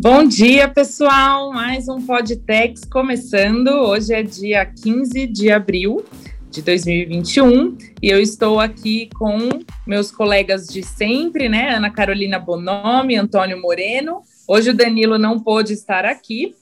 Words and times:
Bom 0.00 0.28
dia, 0.28 0.68
pessoal. 0.68 1.50
Mais 1.50 1.88
um 1.88 2.00
Podtex 2.04 2.84
começando. 2.84 3.68
Hoje 3.68 4.12
é 4.12 4.22
dia 4.22 4.66
15 4.66 5.26
de 5.26 5.50
abril 5.50 6.04
de 6.50 6.60
2021 6.60 7.76
e 8.02 8.10
eu 8.10 8.20
estou 8.20 8.60
aqui 8.60 9.08
com 9.14 9.48
meus 9.86 10.10
colegas 10.10 10.66
de 10.66 10.82
sempre, 10.82 11.48
né? 11.48 11.74
Ana 11.74 11.90
Carolina 11.90 12.38
Bonomi, 12.38 13.16
Antônio 13.16 13.60
Moreno. 13.60 14.20
Hoje 14.46 14.70
o 14.70 14.74
Danilo 14.74 15.18
não 15.18 15.40
pôde 15.40 15.72
estar 15.72 16.04
aqui. 16.04 16.54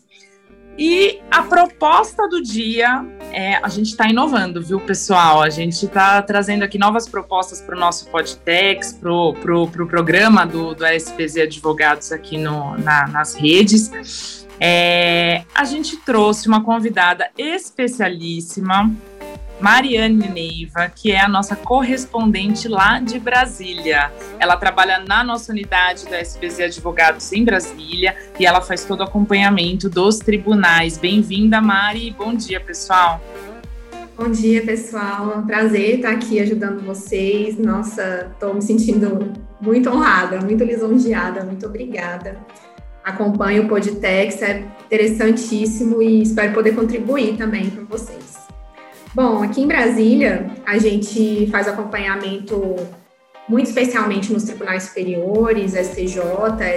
E 0.76 1.20
a 1.30 1.42
proposta 1.42 2.26
do 2.28 2.42
dia 2.42 3.04
é 3.30 3.56
a 3.56 3.68
gente 3.68 3.88
está 3.88 4.08
inovando, 4.08 4.62
viu, 4.62 4.80
pessoal? 4.80 5.42
A 5.42 5.50
gente 5.50 5.84
está 5.84 6.22
trazendo 6.22 6.62
aqui 6.62 6.78
novas 6.78 7.08
propostas 7.08 7.60
para 7.60 7.76
o 7.76 7.78
nosso 7.78 8.08
Podtex, 8.08 8.92
para 8.94 9.12
o 9.12 9.34
pro, 9.34 9.68
pro 9.68 9.86
programa 9.86 10.46
do, 10.46 10.74
do 10.74 10.84
SPZ 10.86 11.38
Advogados 11.42 12.10
aqui 12.10 12.38
no, 12.38 12.76
na, 12.78 13.06
nas 13.08 13.34
redes. 13.34 14.46
É, 14.58 15.44
a 15.54 15.64
gente 15.64 15.96
trouxe 15.96 16.46
uma 16.46 16.62
convidada 16.62 17.30
especialíssima, 17.36 18.90
Mariane 19.62 20.28
Neiva, 20.28 20.88
que 20.88 21.12
é 21.12 21.20
a 21.20 21.28
nossa 21.28 21.54
correspondente 21.54 22.66
lá 22.66 22.98
de 22.98 23.16
Brasília. 23.20 24.10
Ela 24.40 24.56
trabalha 24.56 24.98
na 24.98 25.22
nossa 25.22 25.52
unidade 25.52 26.04
do 26.04 26.16
SPZ 26.16 26.62
Advogados 26.62 27.32
em 27.32 27.44
Brasília 27.44 28.16
e 28.40 28.44
ela 28.44 28.60
faz 28.60 28.84
todo 28.84 29.00
o 29.00 29.02
acompanhamento 29.04 29.88
dos 29.88 30.18
tribunais. 30.18 30.98
Bem-vinda, 30.98 31.60
Mari. 31.60 32.10
Bom 32.10 32.34
dia, 32.34 32.58
pessoal. 32.58 33.22
Bom 34.18 34.32
dia, 34.32 34.66
pessoal. 34.66 35.32
É 35.32 35.36
um 35.36 35.46
prazer 35.46 35.96
estar 35.96 36.10
aqui 36.10 36.40
ajudando 36.40 36.84
vocês. 36.84 37.56
Nossa, 37.56 38.32
estou 38.32 38.54
me 38.54 38.62
sentindo 38.62 39.32
muito 39.60 39.88
honrada, 39.88 40.40
muito 40.40 40.64
lisonjeada. 40.64 41.44
Muito 41.44 41.66
obrigada. 41.66 42.36
Acompanho 43.04 43.64
o 43.64 43.68
Podtex, 43.68 44.42
é 44.42 44.64
interessantíssimo 44.86 46.02
e 46.02 46.22
espero 46.22 46.52
poder 46.52 46.74
contribuir 46.74 47.36
também 47.36 47.70
para 47.70 47.84
vocês. 47.84 48.31
Bom, 49.14 49.42
aqui 49.42 49.60
em 49.60 49.66
Brasília, 49.66 50.50
a 50.64 50.78
gente 50.78 51.46
faz 51.50 51.68
acompanhamento 51.68 52.76
muito 53.46 53.66
especialmente 53.66 54.32
nos 54.32 54.44
tribunais 54.44 54.84
superiores, 54.84 55.74
STJ, 55.74 56.18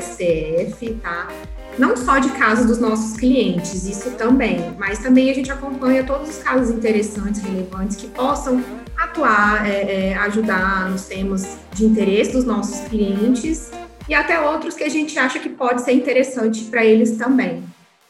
STF, 0.01 0.95
tá? 0.95 1.29
Não 1.79 1.95
só 1.95 2.19
de 2.19 2.29
casos 2.31 2.65
dos 2.65 2.79
nossos 2.79 3.17
clientes, 3.17 3.85
isso 3.85 4.11
também, 4.11 4.75
mas 4.77 4.99
também 4.99 5.29
a 5.29 5.33
gente 5.33 5.49
acompanha 5.49 6.03
todos 6.03 6.29
os 6.29 6.43
casos 6.43 6.69
interessantes, 6.69 7.41
relevantes, 7.41 7.95
que 7.95 8.07
possam 8.07 8.61
atuar, 8.97 9.65
é, 9.65 10.09
é, 10.09 10.17
ajudar 10.17 10.89
nos 10.89 11.05
temas 11.05 11.57
de 11.73 11.85
interesse 11.85 12.33
dos 12.33 12.43
nossos 12.43 12.81
clientes 12.89 13.71
e 14.09 14.13
até 14.13 14.41
outros 14.41 14.75
que 14.75 14.83
a 14.83 14.89
gente 14.89 15.17
acha 15.17 15.39
que 15.39 15.49
pode 15.49 15.83
ser 15.83 15.93
interessante 15.93 16.65
para 16.65 16.83
eles 16.83 17.17
também. 17.17 17.63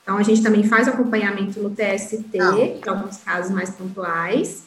Então, 0.06 0.20
a 0.20 0.23
gente 0.23 0.44
também 0.44 0.61
faz 0.61 0.88
acompanhamento 0.88 1.59
no 1.59 1.72
TST, 1.72 2.28
em 2.31 2.80
alguns 2.88 3.17
casos 3.17 3.52
mais 3.52 3.72
pontuais. 3.72 4.64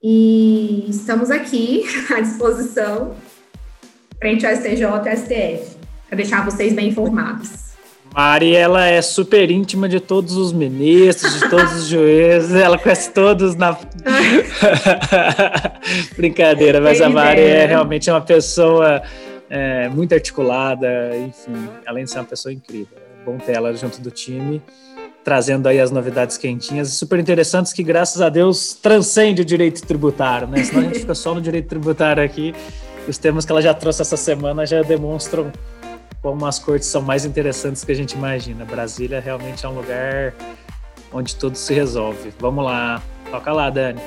E 0.00 0.86
estamos 0.88 1.28
aqui 1.28 1.82
à 2.14 2.20
disposição, 2.20 3.16
frente 4.16 4.46
ao 4.46 4.54
STJ 4.54 4.84
e 5.06 5.16
STF, 5.16 5.76
para 6.06 6.16
deixar 6.16 6.44
vocês 6.44 6.72
bem 6.72 6.90
informados. 6.90 7.74
Mari, 8.14 8.54
ela 8.54 8.86
é 8.86 9.02
super 9.02 9.50
íntima 9.50 9.88
de 9.88 9.98
todos 9.98 10.36
os 10.36 10.52
ministros, 10.52 11.40
de 11.40 11.50
todos 11.50 11.72
os 11.72 11.88
juízes, 11.88 12.54
ela 12.54 12.78
conhece 12.78 13.10
todos 13.10 13.56
na. 13.56 13.72
Brincadeira, 16.16 16.80
mas 16.80 17.00
a 17.00 17.08
Mari 17.08 17.40
é 17.40 17.66
realmente 17.66 18.08
uma 18.08 18.20
pessoa 18.20 19.02
é, 19.50 19.88
muito 19.88 20.14
articulada, 20.14 21.10
enfim, 21.16 21.68
além 21.84 22.04
de 22.04 22.12
ser 22.12 22.20
uma 22.20 22.24
pessoa 22.24 22.52
incrível 22.52 23.03
bom 23.24 23.38
ter 23.38 23.56
ela 23.56 23.74
junto 23.74 24.00
do 24.00 24.10
time, 24.10 24.62
trazendo 25.24 25.66
aí 25.66 25.80
as 25.80 25.90
novidades 25.90 26.36
quentinhas 26.36 26.88
e 26.88 26.92
super 26.92 27.18
interessantes 27.18 27.72
que, 27.72 27.82
graças 27.82 28.20
a 28.20 28.28
Deus, 28.28 28.74
transcende 28.74 29.42
o 29.42 29.44
direito 29.44 29.82
tributário, 29.86 30.46
né? 30.46 30.62
Senão 30.62 30.80
a 30.80 30.84
gente 30.84 31.00
fica 31.00 31.14
só 31.14 31.34
no 31.34 31.40
direito 31.40 31.68
tributário 31.68 32.22
aqui. 32.22 32.54
Os 33.08 33.18
temas 33.18 33.44
que 33.44 33.52
ela 33.52 33.62
já 33.62 33.72
trouxe 33.72 34.02
essa 34.02 34.16
semana 34.16 34.66
já 34.66 34.82
demonstram 34.82 35.50
como 36.20 36.46
as 36.46 36.58
cortes 36.58 36.88
são 36.88 37.02
mais 37.02 37.24
interessantes 37.24 37.84
que 37.84 37.92
a 37.92 37.94
gente 37.94 38.12
imagina. 38.12 38.64
Brasília 38.64 39.20
realmente 39.20 39.64
é 39.64 39.68
um 39.68 39.74
lugar 39.74 40.34
onde 41.12 41.36
tudo 41.36 41.56
se 41.56 41.72
resolve. 41.72 42.32
Vamos 42.38 42.64
lá, 42.64 43.02
toca 43.30 43.52
lá, 43.52 43.70
Dani. 43.70 44.00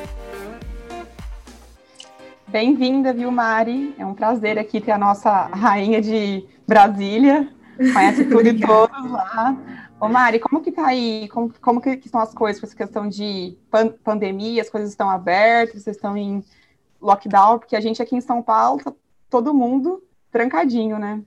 Bem-vinda, 2.48 3.14
viu, 3.14 3.32
Mari? 3.32 3.94
É 4.00 4.06
um 4.06 4.14
prazer 4.14 4.58
aqui 4.58 4.80
ter 4.80 4.92
a 4.92 4.98
nossa 4.98 5.48
rainha 5.48 6.02
de 6.02 6.46
Brasília, 6.68 7.48
Conhece 7.78 8.26
tudo 8.30 8.48
e 8.48 8.60
todos 8.60 9.12
lá. 9.12 9.58
Ô 10.00 10.08
Mari, 10.08 10.40
como 10.40 10.62
que 10.62 10.72
tá 10.72 10.88
aí? 10.88 11.28
Como, 11.30 11.54
como 11.62 11.82
que 11.82 11.90
estão 11.90 12.22
as 12.22 12.34
coisas 12.34 12.60
com 12.60 12.68
essa 12.68 12.76
questão 12.76 13.08
de 13.08 13.58
pan 13.72 13.90
pandemia? 14.04 14.62
As 14.62 14.70
coisas 14.70 14.90
estão 14.90 15.10
abertas? 15.10 15.84
Vocês 15.84 15.96
estão 15.96 16.16
em 16.16 16.44
lockdown? 17.02 17.60
Porque 17.60 17.76
a 17.76 17.80
gente 17.80 18.02
aqui 18.02 18.16
em 18.16 18.22
São 18.22 18.42
Paulo, 18.42 18.84
tá 18.84 18.94
todo 19.30 19.54
mundo 19.54 20.04
trancadinho, 20.32 21.00
né? 21.00 21.22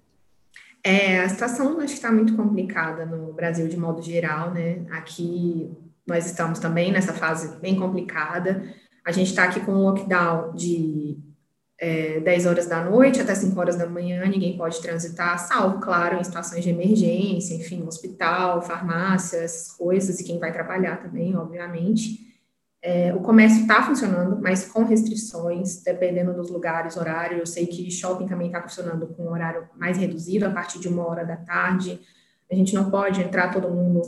É, 0.83 1.21
a 1.21 1.29
situação 1.29 1.79
acho 1.79 1.89
que 1.89 1.93
está 1.93 2.11
muito 2.11 2.35
complicada 2.35 3.05
no 3.05 3.33
Brasil 3.33 3.69
de 3.69 3.77
modo 3.77 4.01
geral, 4.01 4.51
né? 4.51 4.85
Aqui 4.91 5.71
nós 6.07 6.27
estamos 6.27 6.59
também 6.59 6.91
nessa 6.91 7.13
fase 7.13 7.57
bem 7.61 7.77
complicada. 7.77 8.65
A 9.05 9.13
gente 9.13 9.29
está 9.29 9.45
aqui 9.45 9.61
com 9.61 9.73
um 9.73 9.85
lockdown 9.85 10.53
de 10.55 11.19
é, 11.81 12.21
10 12.21 12.45
horas 12.45 12.67
da 12.67 12.85
noite 12.85 13.23
até 13.23 13.35
5 13.35 13.59
horas 13.59 13.75
da 13.75 13.87
manhã, 13.87 14.27
ninguém 14.27 14.55
pode 14.57 14.83
transitar, 14.83 15.39
salvo, 15.39 15.81
claro, 15.81 16.21
em 16.21 16.23
situações 16.23 16.63
de 16.63 16.69
emergência, 16.69 17.55
enfim, 17.55 17.83
hospital, 17.87 18.61
farmácia, 18.61 19.39
essas 19.39 19.73
coisas, 19.73 20.21
e 20.21 20.25
quem 20.25 20.39
vai 20.39 20.53
trabalhar 20.53 20.99
também, 21.03 21.35
obviamente. 21.35 22.29
É, 22.83 23.15
o 23.15 23.21
comércio 23.21 23.63
está 23.63 23.83
funcionando, 23.83 24.41
mas 24.43 24.67
com 24.67 24.85
restrições, 24.85 25.83
dependendo 25.83 26.35
dos 26.35 26.51
lugares, 26.51 26.99
horário. 26.99 27.39
Eu 27.39 27.47
sei 27.47 27.67
que 27.67 27.91
shopping 27.91 28.27
também 28.27 28.49
está 28.49 28.61
funcionando 28.61 29.07
com 29.07 29.25
um 29.25 29.31
horário 29.31 29.67
mais 29.77 29.97
reduzido, 29.97 30.47
a 30.47 30.51
partir 30.51 30.79
de 30.81 30.89
uma 30.89 31.07
hora 31.07 31.25
da 31.25 31.37
tarde. 31.37 31.99
A 32.51 32.55
gente 32.55 32.75
não 32.75 32.91
pode 32.91 33.23
entrar 33.23 33.51
todo 33.51 33.71
mundo, 33.71 34.03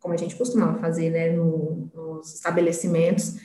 como 0.00 0.12
a 0.14 0.16
gente 0.16 0.34
costumava 0.34 0.78
fazer, 0.78 1.10
né, 1.10 1.30
no, 1.30 1.88
nos 1.94 2.34
estabelecimentos. 2.34 3.36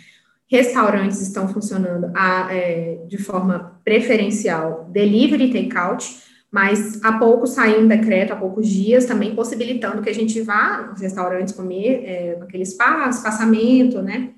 Restaurantes 0.50 1.22
estão 1.22 1.50
funcionando 1.50 2.09
a, 2.16 2.53
é, 2.56 3.06
de 3.06 3.18
forma 3.18 3.80
preferencial, 3.84 4.88
delivery 4.90 5.52
take-out, 5.52 6.24
mas 6.50 7.03
há 7.03 7.19
pouco 7.19 7.46
saiu 7.46 7.81
um 7.81 7.88
decreto, 7.88 8.31
há 8.31 8.35
poucos 8.38 8.66
dias, 8.68 9.06
também 9.06 9.36
possibilitando 9.36 10.02
que 10.02 10.09
a 10.09 10.13
gente 10.13 10.41
vá 10.41 10.88
nos 10.90 11.02
restaurantes 11.02 11.53
comer 11.53 12.03
é, 12.06 12.38
naquele 12.40 12.63
espaço, 12.63 13.19
espaçamento, 13.19 14.02
né? 14.02 14.31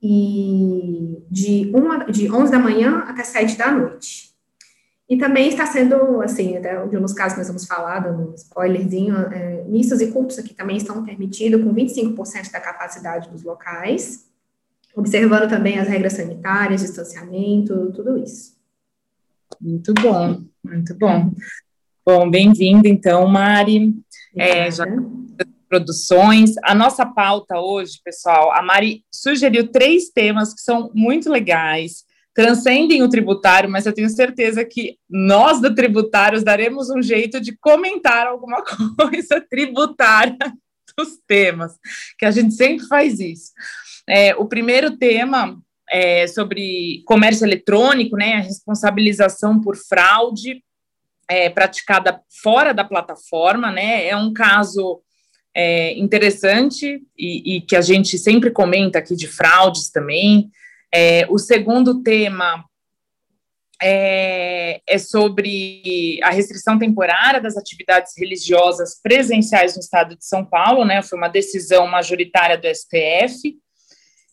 E 0.00 1.18
de, 1.28 1.72
uma, 1.74 2.04
de 2.04 2.30
11 2.30 2.52
da 2.52 2.58
manhã 2.60 2.98
até 3.08 3.24
7 3.24 3.58
da 3.58 3.72
noite. 3.72 4.30
E 5.08 5.16
também 5.16 5.48
está 5.48 5.66
sendo, 5.66 6.22
assim, 6.22 6.56
até 6.56 6.86
de 6.86 6.96
uns 6.96 7.12
casos 7.12 7.32
que 7.32 7.40
nós 7.40 7.48
vamos 7.48 7.66
falar, 7.66 7.98
dando 7.98 8.30
um 8.30 8.34
spoilerzinho, 8.34 9.16
é, 9.16 9.64
missas 9.66 10.00
e 10.00 10.12
cultos 10.12 10.38
aqui 10.38 10.54
também 10.54 10.76
estão 10.76 11.04
permitidos 11.04 11.62
com 11.62 11.74
25% 11.74 12.52
da 12.52 12.60
capacidade 12.60 13.28
dos 13.28 13.42
locais 13.42 14.31
observando 14.94 15.48
também 15.48 15.78
as 15.78 15.88
regras 15.88 16.14
sanitárias, 16.14 16.82
distanciamento, 16.82 17.92
tudo 17.92 18.18
isso. 18.18 18.56
Muito 19.60 19.92
bom, 19.94 20.42
muito 20.64 20.94
bom. 20.94 21.30
Bom, 22.04 22.30
bem-vindo 22.30 22.88
então, 22.88 23.26
Mari. 23.28 23.94
É, 24.36 24.70
já 24.70 24.84
produções. 25.72 26.50
A 26.62 26.74
nossa 26.74 27.06
pauta 27.06 27.58
hoje, 27.58 27.98
pessoal, 28.04 28.52
a 28.52 28.60
Mari 28.60 29.02
sugeriu 29.10 29.68
três 29.68 30.10
temas 30.10 30.52
que 30.52 30.60
são 30.60 30.90
muito 30.94 31.30
legais, 31.30 32.04
transcendem 32.34 33.02
o 33.02 33.08
tributário, 33.08 33.70
mas 33.70 33.86
eu 33.86 33.92
tenho 33.94 34.10
certeza 34.10 34.66
que 34.66 34.98
nós 35.08 35.62
do 35.62 35.74
Tributários 35.74 36.44
daremos 36.44 36.90
um 36.90 37.00
jeito 37.00 37.40
de 37.40 37.56
comentar 37.56 38.26
alguma 38.26 38.62
coisa 38.98 39.40
tributária 39.48 40.36
dos 40.94 41.18
temas, 41.26 41.78
que 42.18 42.26
a 42.26 42.30
gente 42.30 42.52
sempre 42.52 42.86
faz 42.86 43.18
isso. 43.18 43.52
É, 44.08 44.34
o 44.34 44.46
primeiro 44.46 44.96
tema 44.96 45.58
é 45.90 46.26
sobre 46.26 47.02
comércio 47.06 47.44
eletrônico, 47.44 48.16
né, 48.16 48.34
a 48.34 48.40
responsabilização 48.40 49.60
por 49.60 49.76
fraude 49.76 50.62
é, 51.28 51.50
praticada 51.50 52.20
fora 52.42 52.72
da 52.72 52.84
plataforma, 52.84 53.70
né, 53.70 54.06
é 54.06 54.16
um 54.16 54.32
caso 54.32 55.02
é, 55.54 55.98
interessante 55.98 57.02
e, 57.16 57.56
e, 57.56 57.60
que 57.60 57.76
a 57.76 57.80
gente 57.80 58.18
sempre 58.18 58.50
comenta 58.50 58.98
aqui 58.98 59.14
de 59.14 59.28
fraudes 59.28 59.90
também. 59.90 60.50
É, 60.92 61.26
o 61.28 61.38
segundo 61.38 62.02
tema 62.02 62.64
é, 63.82 64.80
é, 64.86 64.98
sobre 64.98 66.20
a 66.22 66.30
restrição 66.30 66.78
temporária 66.78 67.40
das 67.40 67.56
atividades 67.56 68.12
religiosas 68.16 69.00
presenciais 69.02 69.74
no 69.74 69.80
estado 69.80 70.16
de 70.16 70.24
São 70.24 70.44
Paulo, 70.44 70.84
né? 70.84 71.02
Foi 71.02 71.18
uma 71.18 71.28
decisão 71.28 71.86
majoritária 71.88 72.56
do 72.56 72.68
STF. 72.68 73.56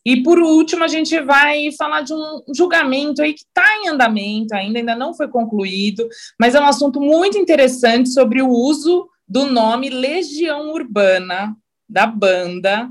E 0.10 0.24
por 0.24 0.40
último, 0.40 0.84
a 0.84 0.88
gente 0.88 1.20
vai 1.20 1.72
falar 1.78 2.02
de 2.02 2.16
um 2.16 2.42
julgamento 2.52 3.22
aí 3.22 3.32
que 3.32 3.42
está 3.42 3.78
em 3.78 3.90
andamento 3.90 4.56
ainda, 4.56 4.80
ainda 4.80 4.96
não 4.96 5.14
foi 5.14 5.28
concluído, 5.28 6.10
mas 6.40 6.56
é 6.56 6.60
um 6.60 6.66
assunto 6.66 7.00
muito 7.00 7.38
interessante 7.38 8.10
sobre 8.10 8.42
o 8.42 8.50
uso 8.50 9.08
do 9.28 9.46
nome 9.46 9.88
Legião 9.88 10.72
Urbana 10.72 11.56
da 11.88 12.08
banda, 12.08 12.90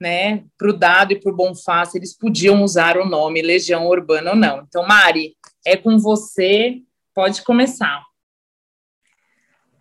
né? 0.00 0.44
Para 0.56 0.70
o 0.70 0.72
Dado 0.72 1.12
e 1.12 1.20
para 1.20 1.32
o 1.32 1.34
Bonfá, 1.34 1.84
se 1.84 1.98
eles 1.98 2.16
podiam 2.16 2.62
usar 2.62 2.96
o 2.96 3.08
nome 3.08 3.42
Legião 3.42 3.88
Urbana 3.88 4.30
ou 4.30 4.36
não. 4.36 4.62
Então, 4.62 4.86
Mari, 4.86 5.34
é 5.66 5.76
com 5.76 5.98
você, 5.98 6.76
pode 7.12 7.42
começar. 7.42 8.04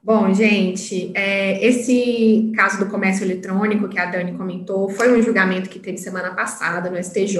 Bom, 0.04 0.34
gente, 0.34 1.12
é, 1.14 1.64
esse 1.64 2.52
caso 2.56 2.80
do 2.80 2.90
comércio 2.90 3.24
eletrônico 3.24 3.88
que 3.88 4.00
a 4.00 4.08
Dani 4.08 4.34
comentou 4.34 4.90
foi 4.90 5.16
um 5.16 5.22
julgamento 5.22 5.70
que 5.70 5.78
teve 5.78 6.00
semana 6.00 6.34
passada 6.34 6.90
no 6.90 6.98
STJ. 6.98 7.38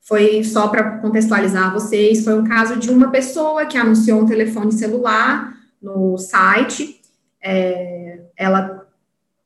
Foi 0.00 0.44
só 0.44 0.68
para 0.68 0.98
contextualizar 0.98 1.72
vocês, 1.72 2.22
foi 2.22 2.38
um 2.38 2.44
caso 2.44 2.78
de 2.78 2.90
uma 2.90 3.10
pessoa 3.10 3.66
que 3.66 3.76
anunciou 3.76 4.20
um 4.20 4.26
telefone 4.26 4.70
celular 4.70 5.52
no 5.82 6.16
site. 6.16 7.00
É, 7.42 8.20
ela 8.36 8.86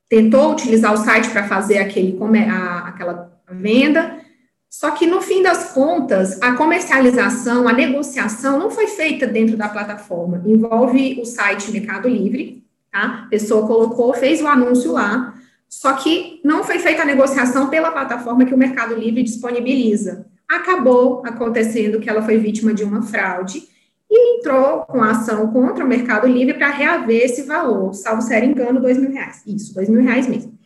tentou 0.07 0.53
utilizar 0.53 0.93
o 0.93 0.99
site 0.99 1.31
para 1.31 1.49
fazer 1.49 1.79
aquele, 1.79 2.19
a, 2.51 2.89
aquela 2.89 3.41
venda, 3.51 4.21
só 4.71 4.91
que 4.91 5.07
no 5.07 5.23
fim 5.23 5.43
das 5.43 5.73
contas, 5.73 6.41
a 6.43 6.53
comercialização, 6.53 7.67
a 7.67 7.73
negociação 7.73 8.59
não 8.59 8.71
foi 8.71 8.87
feita 8.87 9.27
dentro 9.27 9.57
da 9.57 9.69
plataforma. 9.69 10.43
Envolve 10.45 11.19
o 11.21 11.25
site 11.25 11.71
Mercado 11.73 12.09
Livre, 12.09 12.63
tá? 12.93 13.25
A 13.25 13.29
pessoa 13.29 13.67
colocou, 13.67 14.13
fez 14.15 14.43
o 14.43 14.47
anúncio 14.47 14.93
lá, 14.93 15.35
só 15.69 15.95
que 15.95 16.41
não 16.45 16.65
foi 16.65 16.79
feita 16.79 17.03
a 17.03 17.07
negociação 17.07 17.69
pela 17.69 17.91
plataforma 17.91 18.45
que 18.45 18.55
o 18.55 18.59
Mercado 18.59 18.95
Livre 18.95 19.23
disponibiliza. 19.23 20.27
Acabou 20.47 21.23
acontecendo 21.25 22.01
que 22.01 22.09
ela 22.09 22.23
foi 22.23 22.39
vítima 22.39 22.73
de 22.73 22.85
uma 22.85 23.03
fraude 23.03 23.63
e 24.11 24.39
entrou 24.39 24.81
com 24.87 25.03
a 25.03 25.11
ação 25.11 25.51
contra 25.53 25.85
o 25.85 25.89
Mercado 25.89 26.27
Livre 26.27 26.55
para 26.55 26.71
reaver 26.71 27.25
esse 27.25 27.43
valor, 27.43 27.95
salvo 27.95 28.23
ser 28.23 28.43
engano, 28.45 28.81
dois 28.81 28.99
mil 28.99 29.11
reais. 29.11 29.43
Isso, 29.47 29.75
dois 29.75 29.89
mil 29.89 30.03
reais 30.03 30.27
mesmo. 30.27 30.58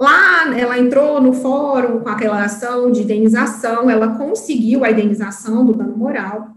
Lá, 0.00 0.56
ela 0.56 0.78
entrou 0.78 1.20
no 1.20 1.32
fórum 1.32 1.98
com 2.00 2.08
aquela 2.08 2.44
ação 2.44 2.92
de 2.92 3.02
indenização, 3.02 3.90
ela 3.90 4.16
conseguiu 4.16 4.84
a 4.84 4.90
indenização 4.92 5.66
do 5.66 5.74
dano 5.74 5.96
moral, 5.96 6.50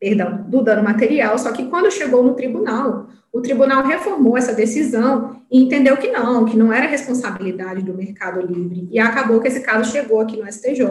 perdão, 0.00 0.42
do 0.48 0.62
dano 0.62 0.82
material, 0.82 1.38
só 1.38 1.52
que 1.52 1.66
quando 1.66 1.90
chegou 1.90 2.22
no 2.22 2.34
tribunal, 2.34 3.08
o 3.30 3.42
tribunal 3.42 3.84
reformou 3.84 4.38
essa 4.38 4.54
decisão 4.54 5.42
e 5.50 5.62
entendeu 5.62 5.98
que 5.98 6.10
não, 6.10 6.46
que 6.46 6.56
não 6.56 6.72
era 6.72 6.86
responsabilidade 6.86 7.82
do 7.82 7.94
Mercado 7.94 8.40
Livre, 8.40 8.88
e 8.90 8.98
acabou 8.98 9.38
que 9.40 9.48
esse 9.48 9.60
caso 9.60 9.90
chegou 9.90 10.20
aqui 10.20 10.38
no 10.38 10.50
STJ. 10.50 10.82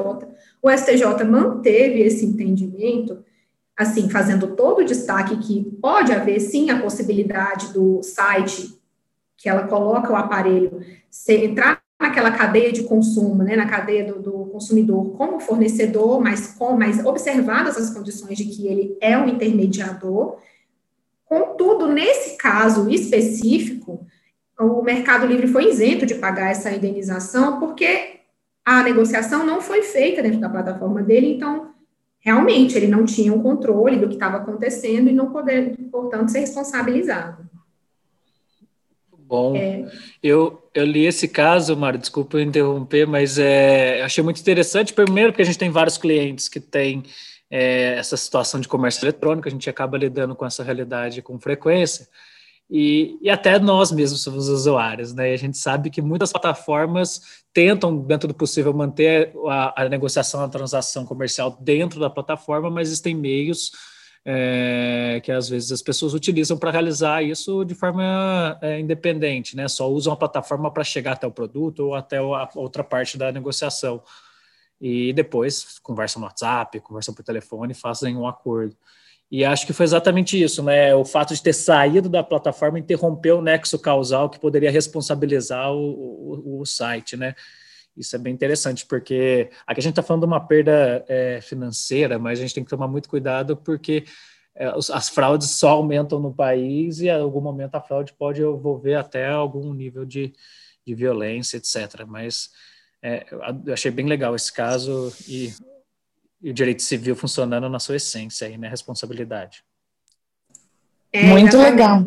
O 0.62 0.70
STJ 0.70 1.24
manteve 1.24 2.00
esse 2.02 2.24
entendimento, 2.26 3.24
assim, 3.76 4.08
fazendo 4.08 4.56
todo 4.56 4.82
o 4.82 4.86
destaque 4.86 5.38
que 5.38 5.64
pode 5.82 6.12
haver 6.12 6.40
sim 6.40 6.70
a 6.70 6.80
possibilidade 6.80 7.74
do 7.74 8.04
site 8.04 8.81
que 9.42 9.50
ela 9.50 9.68
coloca 9.68 10.14
o 10.14 10.16
aparelho, 10.16 10.82
se 11.10 11.34
entrar 11.34 11.82
naquela 12.00 12.32
cadeia 12.32 12.72
de 12.72 12.84
consumo, 12.84 13.44
né, 13.44 13.56
na 13.56 13.68
cadeia 13.68 14.06
do, 14.06 14.22
do, 14.22 14.46
consumidor 14.52 15.16
como 15.18 15.40
fornecedor, 15.40 16.22
mas 16.22 16.48
com 16.48 16.76
mais 16.76 17.04
observadas 17.06 17.78
as 17.78 17.90
condições 17.90 18.38
de 18.38 18.46
que 18.46 18.68
ele 18.68 18.98
é 19.02 19.18
um 19.18 19.28
intermediador. 19.28 20.38
Contudo, 21.26 21.88
nesse 21.88 22.38
caso 22.38 22.90
específico, 22.90 24.06
o 24.60 24.82
Mercado 24.84 25.26
Livre 25.26 25.48
foi 25.48 25.70
isento 25.70 26.06
de 26.06 26.16
pagar 26.16 26.52
essa 26.52 26.72
indenização 26.72 27.60
porque 27.60 28.20
a 28.64 28.84
negociação 28.84 29.46
não 29.46 29.62
foi 29.62 29.82
feita 29.82 30.22
dentro 30.22 30.40
da 30.40 30.50
plataforma 30.50 31.02
dele, 31.02 31.34
então 31.34 31.72
realmente 32.20 32.78
ele 32.78 32.88
não 32.88 33.06
tinha 33.06 33.34
um 33.34 33.42
controle 33.42 33.98
do 33.98 34.08
que 34.08 34.16
estava 34.16 34.38
acontecendo 34.38 35.10
e 35.10 35.14
não 35.14 35.32
poder, 35.32 35.76
portanto, 35.92 36.30
ser 36.30 36.40
responsabilizado. 36.42 37.41
Bom, 39.32 39.56
é. 39.56 39.90
eu, 40.22 40.62
eu 40.74 40.84
li 40.84 41.06
esse 41.06 41.26
caso, 41.26 41.78
Mário, 41.78 41.98
desculpa 41.98 42.36
eu 42.36 42.42
interromper, 42.42 43.08
mas 43.08 43.40
é, 43.40 44.02
achei 44.02 44.22
muito 44.22 44.42
interessante. 44.42 44.92
Primeiro, 44.92 45.32
porque 45.32 45.42
a 45.42 45.46
gente 45.46 45.58
tem 45.58 45.70
vários 45.70 45.98
clientes 45.98 46.50
que 46.50 46.60
têm 46.60 47.02
é, 47.50 47.94
essa 47.94 48.18
situação 48.18 48.60
de 48.60 48.68
comércio 48.68 49.06
eletrônico, 49.06 49.48
a 49.48 49.52
gente 49.52 49.70
acaba 49.70 49.98
lidando 49.98 50.36
com 50.36 50.46
essa 50.46 50.66
realidade 50.66 51.22
com 51.22 51.40
frequência. 51.40 52.10
E, 52.70 53.18
e 53.22 53.30
até 53.30 53.58
nós 53.58 53.90
mesmos 53.90 54.22
somos 54.22 54.50
usuários, 54.50 55.14
né? 55.14 55.32
E 55.32 55.34
a 55.34 55.38
gente 55.38 55.58
sabe 55.58 55.90
que 55.90 56.02
muitas 56.02 56.34
plataformas 56.34 57.22
tentam, 57.54 58.00
dentro 58.00 58.28
do 58.28 58.34
possível, 58.34 58.74
manter 58.74 59.32
a, 59.48 59.84
a 59.84 59.88
negociação, 59.88 60.44
a 60.44 60.50
transação 60.50 61.06
comercial 61.06 61.58
dentro 61.62 62.02
da 62.02 62.10
plataforma, 62.10 62.70
mas 62.70 62.90
existem 62.90 63.16
meios 63.16 63.72
é, 64.24 65.20
que 65.24 65.32
às 65.32 65.50
vezes 65.50 65.72
as 65.72 65.82
pessoas 65.82 66.14
utilizam 66.14 66.58
para 66.58 66.72
realizar 66.72 67.24
isso 67.24 67.66
de 67.66 67.74
forma 67.74 68.58
é, 68.62 68.80
independente, 68.80 69.56
né? 69.56 69.68
Só 69.68 69.90
usam 69.90 70.14
a 70.14 70.18
plataforma 70.18 70.72
para 70.72 70.84
chegar 70.84 71.14
até 71.14 71.26
o 71.26 71.32
produto 71.32 71.88
ou 71.88 71.96
até 71.96 72.18
a 72.18 72.50
outra 72.56 72.84
parte 72.84 73.18
da 73.18 73.32
negociação. 73.32 74.02
E 74.80 75.14
depois 75.14 75.80
conversam 75.80 76.20
no 76.20 76.28
WhatsApp, 76.28 76.80
conversam 76.82 77.14
por 77.14 77.24
telefone, 77.24 77.74
fazem 77.74 78.16
um 78.16 78.28
acordo. 78.28 78.76
E 79.32 79.46
acho 79.46 79.66
que 79.66 79.74
foi 79.74 79.86
exatamente 79.86 80.42
isso, 80.42 80.62
né? 80.62 80.94
O 80.94 81.06
fato 81.06 81.34
de 81.34 81.42
ter 81.42 81.54
saído 81.54 82.10
da 82.10 82.22
plataforma 82.22 82.78
interrompeu 82.78 83.40
o 83.40 83.42
nexo 83.42 83.80
causal 83.80 84.30
que 84.30 84.40
poderia 84.40 84.70
responsabilizar 84.70 85.72
o, 85.72 86.58
o, 86.58 86.62
o 86.62 86.66
site, 86.66 87.16
né? 87.16 87.34
Isso 87.96 88.16
é 88.16 88.20
bem 88.20 88.34
interessante, 88.34 88.86
porque 88.86 89.50
aqui 89.68 89.80
a 89.80 89.84
gente 89.84 89.92
está 89.92 90.04
falando 90.04 90.22
de 90.22 90.28
uma 90.28 90.40
perda 90.40 91.04
é, 91.08 91.42
financeira, 91.42 92.18
mas 92.18 92.40
a 92.40 92.42
gente 92.42 92.56
tem 92.56 92.64
que 92.64 92.70
tomar 92.70 92.88
muito 92.88 93.10
cuidado 93.10 93.58
porque 93.58 94.06
é, 94.56 94.68
as 94.94 95.10
fraudes 95.10 95.52
só 95.52 95.72
aumentam 95.72 96.20
no 96.20 96.34
país 96.34 97.00
e 97.00 97.08
em 97.08 97.12
algum 97.12 97.42
momento 97.42 97.76
a 97.76 97.82
fraude 97.82 98.14
pode 98.14 98.42
envolver 98.42 98.96
até 98.96 99.28
algum 99.28 99.74
nível 99.74 100.06
de, 100.06 100.34
de 100.86 100.96
violência, 100.96 101.58
etc. 101.58 102.06
Mas 102.08 102.50
é, 103.02 103.26
eu 103.66 103.74
achei 103.74 103.92
bem 103.92 104.06
legal 104.06 104.36
esse 104.36 104.52
caso 104.52 105.14
e, 105.28 105.54
e, 106.42 106.50
o 106.52 106.54
direito 106.54 106.84
civil 106.84 107.16
funcionando 107.16 107.68
na 107.68 107.80
sua 107.80 107.96
essência 107.96 108.48
aí, 108.48 108.58
né? 108.58 108.70
Responsabilidade. 108.70 109.64
É, 111.12 111.24
muito 111.24 111.58
legal. 111.58 112.06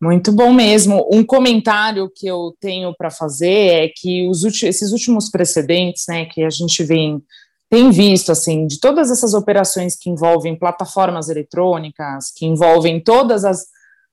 Muito 0.00 0.32
bom 0.32 0.52
mesmo. 0.52 1.06
Um 1.12 1.24
comentário 1.24 2.10
que 2.14 2.26
eu 2.26 2.54
tenho 2.58 2.94
para 2.96 3.10
fazer 3.10 3.84
é 3.84 3.88
que 3.94 4.26
os 4.28 4.42
esses 4.44 4.92
últimos 4.92 5.30
precedentes, 5.30 6.04
né, 6.08 6.24
que 6.24 6.42
a 6.42 6.50
gente 6.50 6.82
vem 6.82 7.22
tem 7.68 7.90
visto 7.92 8.32
assim, 8.32 8.66
de 8.66 8.80
todas 8.80 9.12
essas 9.12 9.32
operações 9.32 9.94
que 9.94 10.10
envolvem 10.10 10.58
plataformas 10.58 11.28
eletrônicas, 11.28 12.32
que 12.34 12.44
envolvem 12.44 12.98
todas 13.00 13.44
as, 13.44 13.66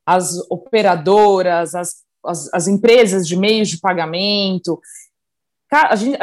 as 0.06 0.38
operadoras, 0.48 1.74
as, 1.74 1.96
as, 2.24 2.54
as 2.54 2.68
empresas 2.68 3.28
de 3.28 3.36
meios 3.36 3.70
de 3.70 3.80
pagamento, 3.80 4.80
a 5.72 5.96
gente, 5.96 6.18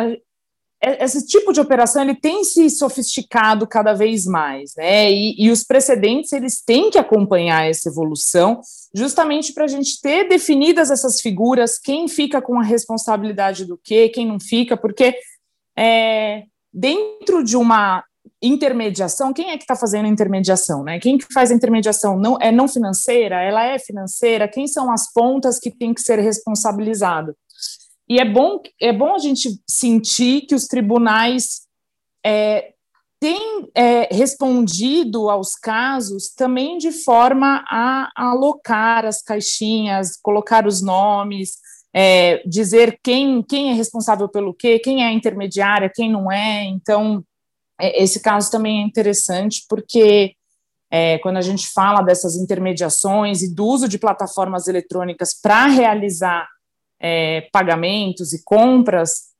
esse 1.00 1.26
tipo 1.26 1.52
de 1.52 1.60
operação 1.60 2.02
ele 2.02 2.14
tem 2.14 2.44
se 2.44 2.68
sofisticado 2.70 3.66
cada 3.66 3.92
vez 3.94 4.26
mais, 4.26 4.74
né? 4.76 5.10
E, 5.10 5.34
e 5.38 5.50
os 5.50 5.64
precedentes 5.64 6.32
eles 6.32 6.62
têm 6.62 6.90
que 6.90 6.98
acompanhar 6.98 7.68
essa 7.68 7.88
evolução, 7.88 8.60
justamente 8.94 9.52
para 9.52 9.64
a 9.64 9.68
gente 9.68 10.00
ter 10.00 10.28
definidas 10.28 10.90
essas 10.90 11.20
figuras, 11.20 11.78
quem 11.78 12.08
fica 12.08 12.42
com 12.42 12.58
a 12.58 12.62
responsabilidade 12.62 13.64
do 13.64 13.78
quê, 13.82 14.08
quem 14.08 14.26
não 14.26 14.38
fica, 14.40 14.76
porque 14.76 15.14
é, 15.76 16.44
dentro 16.72 17.42
de 17.42 17.56
uma 17.56 18.04
intermediação, 18.42 19.32
quem 19.32 19.50
é 19.50 19.56
que 19.56 19.64
está 19.64 19.74
fazendo 19.74 20.04
a 20.04 20.08
intermediação, 20.08 20.82
né? 20.82 20.98
Quem 20.98 21.16
que 21.16 21.32
faz 21.32 21.50
a 21.50 21.54
intermediação 21.54 22.18
não 22.18 22.36
é 22.40 22.52
não 22.52 22.68
financeira, 22.68 23.40
ela 23.40 23.64
é 23.64 23.78
financeira, 23.78 24.48
quem 24.48 24.66
são 24.66 24.92
as 24.92 25.12
pontas 25.12 25.58
que 25.58 25.70
tem 25.70 25.94
que 25.94 26.02
ser 26.02 26.18
responsabilizado? 26.18 27.34
E 28.08 28.18
é 28.18 28.24
bom, 28.24 28.60
é 28.80 28.92
bom 28.92 29.14
a 29.14 29.18
gente 29.18 29.60
sentir 29.68 30.42
que 30.42 30.54
os 30.54 30.66
tribunais 30.66 31.62
é, 32.24 32.74
têm 33.18 33.70
é, 33.74 34.14
respondido 34.14 35.30
aos 35.30 35.54
casos 35.54 36.28
também 36.34 36.76
de 36.76 36.92
forma 36.92 37.64
a, 37.68 38.10
alocar 38.14 39.06
as 39.06 39.22
caixinhas, 39.22 40.18
colocar 40.22 40.66
os 40.66 40.82
nomes, 40.82 41.52
é, 41.94 42.42
dizer 42.46 42.98
quem, 43.02 43.42
quem 43.42 43.70
é 43.70 43.74
responsável 43.74 44.28
pelo 44.28 44.52
quê, 44.52 44.78
quem 44.78 45.02
é 45.02 45.10
intermediária, 45.10 45.90
quem 45.92 46.10
não 46.12 46.30
é. 46.30 46.64
Então, 46.64 47.24
é, 47.80 48.02
esse 48.02 48.20
caso 48.20 48.50
também 48.50 48.82
é 48.82 48.86
interessante 48.86 49.64
porque 49.68 50.34
é, 50.90 51.18
quando 51.18 51.38
a 51.38 51.42
gente 51.42 51.68
fala 51.68 52.02
dessas 52.02 52.36
intermediações 52.36 53.42
e 53.42 53.54
do 53.54 53.64
uso 53.64 53.88
de 53.88 53.98
plataformas 53.98 54.68
eletrônicas 54.68 55.32
para 55.32 55.66
realizar 55.66 56.46
é, 57.06 57.42
pagamentos 57.52 58.32
e 58.32 58.42
compras, 58.42 59.34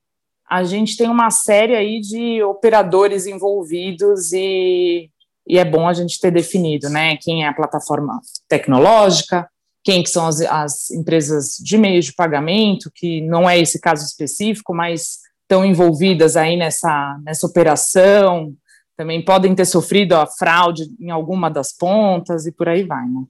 a 0.47 0.63
gente 0.63 0.95
tem 0.95 1.09
uma 1.09 1.31
série 1.31 1.75
aí 1.75 1.99
de 1.99 2.43
operadores 2.43 3.25
envolvidos 3.25 4.31
e, 4.31 5.09
e 5.47 5.57
é 5.57 5.65
bom 5.65 5.87
a 5.87 5.93
gente 5.93 6.19
ter 6.19 6.29
definido, 6.29 6.87
né, 6.91 7.17
quem 7.17 7.43
é 7.43 7.47
a 7.47 7.53
plataforma 7.53 8.21
tecnológica, 8.47 9.49
quem 9.83 10.03
que 10.03 10.11
são 10.11 10.27
as, 10.27 10.41
as 10.41 10.91
empresas 10.91 11.55
de 11.57 11.75
meios 11.75 12.05
de 12.05 12.13
pagamento, 12.13 12.91
que 12.93 13.21
não 13.21 13.49
é 13.49 13.57
esse 13.57 13.81
caso 13.81 14.05
específico, 14.05 14.71
mas 14.71 15.21
estão 15.41 15.65
envolvidas 15.65 16.37
aí 16.37 16.55
nessa, 16.55 17.19
nessa 17.23 17.47
operação, 17.47 18.53
também 18.95 19.25
podem 19.25 19.55
ter 19.55 19.65
sofrido 19.65 20.13
a 20.13 20.27
fraude 20.27 20.83
em 20.99 21.09
alguma 21.09 21.49
das 21.49 21.75
pontas 21.75 22.45
e 22.45 22.51
por 22.51 22.69
aí 22.69 22.83
vai, 22.83 23.05
né? 23.07 23.21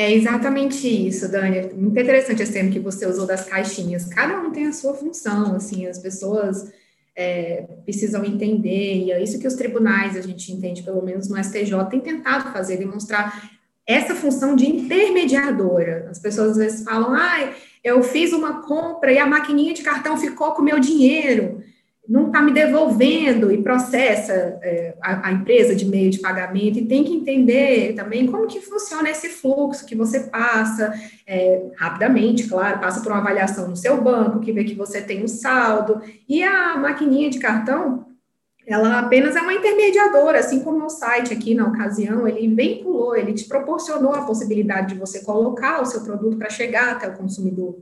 É 0.00 0.12
exatamente 0.12 0.86
isso, 0.86 1.28
Dani. 1.28 1.74
Muito 1.74 1.98
interessante 1.98 2.40
esse 2.40 2.52
termo 2.52 2.70
que 2.70 2.78
você 2.78 3.04
usou 3.04 3.26
das 3.26 3.46
caixinhas. 3.46 4.04
Cada 4.04 4.40
um 4.40 4.52
tem 4.52 4.68
a 4.68 4.72
sua 4.72 4.94
função, 4.94 5.56
assim, 5.56 5.88
as 5.88 5.98
pessoas 5.98 6.72
é, 7.16 7.64
precisam 7.82 8.24
entender, 8.24 9.06
e 9.06 9.10
é 9.10 9.20
isso 9.20 9.40
que 9.40 9.46
os 9.48 9.54
tribunais, 9.54 10.16
a 10.16 10.20
gente 10.20 10.52
entende, 10.52 10.84
pelo 10.84 11.02
menos 11.02 11.28
no 11.28 11.36
STJ, 11.42 11.72
tem 11.90 11.98
tentado 11.98 12.52
fazer, 12.52 12.76
demonstrar 12.76 13.50
essa 13.84 14.14
função 14.14 14.54
de 14.54 14.68
intermediadora. 14.68 16.06
As 16.08 16.20
pessoas 16.20 16.52
às 16.52 16.56
vezes 16.58 16.84
falam, 16.84 17.12
ah, 17.14 17.52
eu 17.82 18.00
fiz 18.00 18.32
uma 18.32 18.62
compra 18.62 19.10
e 19.10 19.18
a 19.18 19.26
maquininha 19.26 19.74
de 19.74 19.82
cartão 19.82 20.16
ficou 20.16 20.52
com 20.52 20.62
o 20.62 20.64
meu 20.64 20.78
dinheiro 20.78 21.60
não 22.08 22.28
está 22.28 22.40
me 22.40 22.52
devolvendo 22.52 23.52
e 23.52 23.62
processa 23.62 24.32
é, 24.62 24.94
a, 25.02 25.28
a, 25.28 25.32
empresa 25.32 25.74
de 25.74 25.84
meio 25.84 26.10
de 26.10 26.18
pagamento 26.18 26.78
e 26.78 26.86
tem 26.86 27.04
que 27.04 27.12
entender 27.12 27.92
também 27.94 28.26
como 28.26 28.46
que 28.46 28.62
funciona 28.62 29.10
esse 29.10 29.28
fluxo 29.28 29.84
que 29.84 29.94
você 29.94 30.20
passa 30.20 30.90
é, 31.26 31.66
rapidamente, 31.76 32.48
claro, 32.48 32.80
passa 32.80 33.02
por 33.02 33.12
uma 33.12 33.20
avaliação 33.20 33.68
no 33.68 33.76
seu 33.76 34.00
banco, 34.00 34.40
que 34.40 34.52
vê 34.52 34.64
que 34.64 34.74
você 34.74 35.02
tem 35.02 35.22
um 35.22 35.28
saldo, 35.28 36.00
e 36.26 36.42
a 36.42 36.78
maquininha 36.78 37.28
de 37.28 37.38
cartão, 37.38 38.06
ela 38.66 39.00
apenas 39.00 39.36
é 39.36 39.40
uma 39.42 39.52
intermediadora, 39.52 40.38
assim 40.38 40.60
como 40.60 40.86
o 40.86 40.90
site 40.90 41.34
aqui 41.34 41.54
na 41.54 41.66
ocasião, 41.66 42.26
ele 42.26 42.48
vinculou, 42.54 43.14
ele 43.16 43.34
te 43.34 43.44
proporcionou 43.44 44.14
a 44.14 44.22
possibilidade 44.22 44.94
de 44.94 45.00
você 45.00 45.22
colocar 45.22 45.82
o 45.82 45.86
seu 45.86 46.00
produto 46.00 46.38
para 46.38 46.48
chegar 46.48 46.92
até 46.92 47.06
o 47.06 47.16
consumidor. 47.16 47.78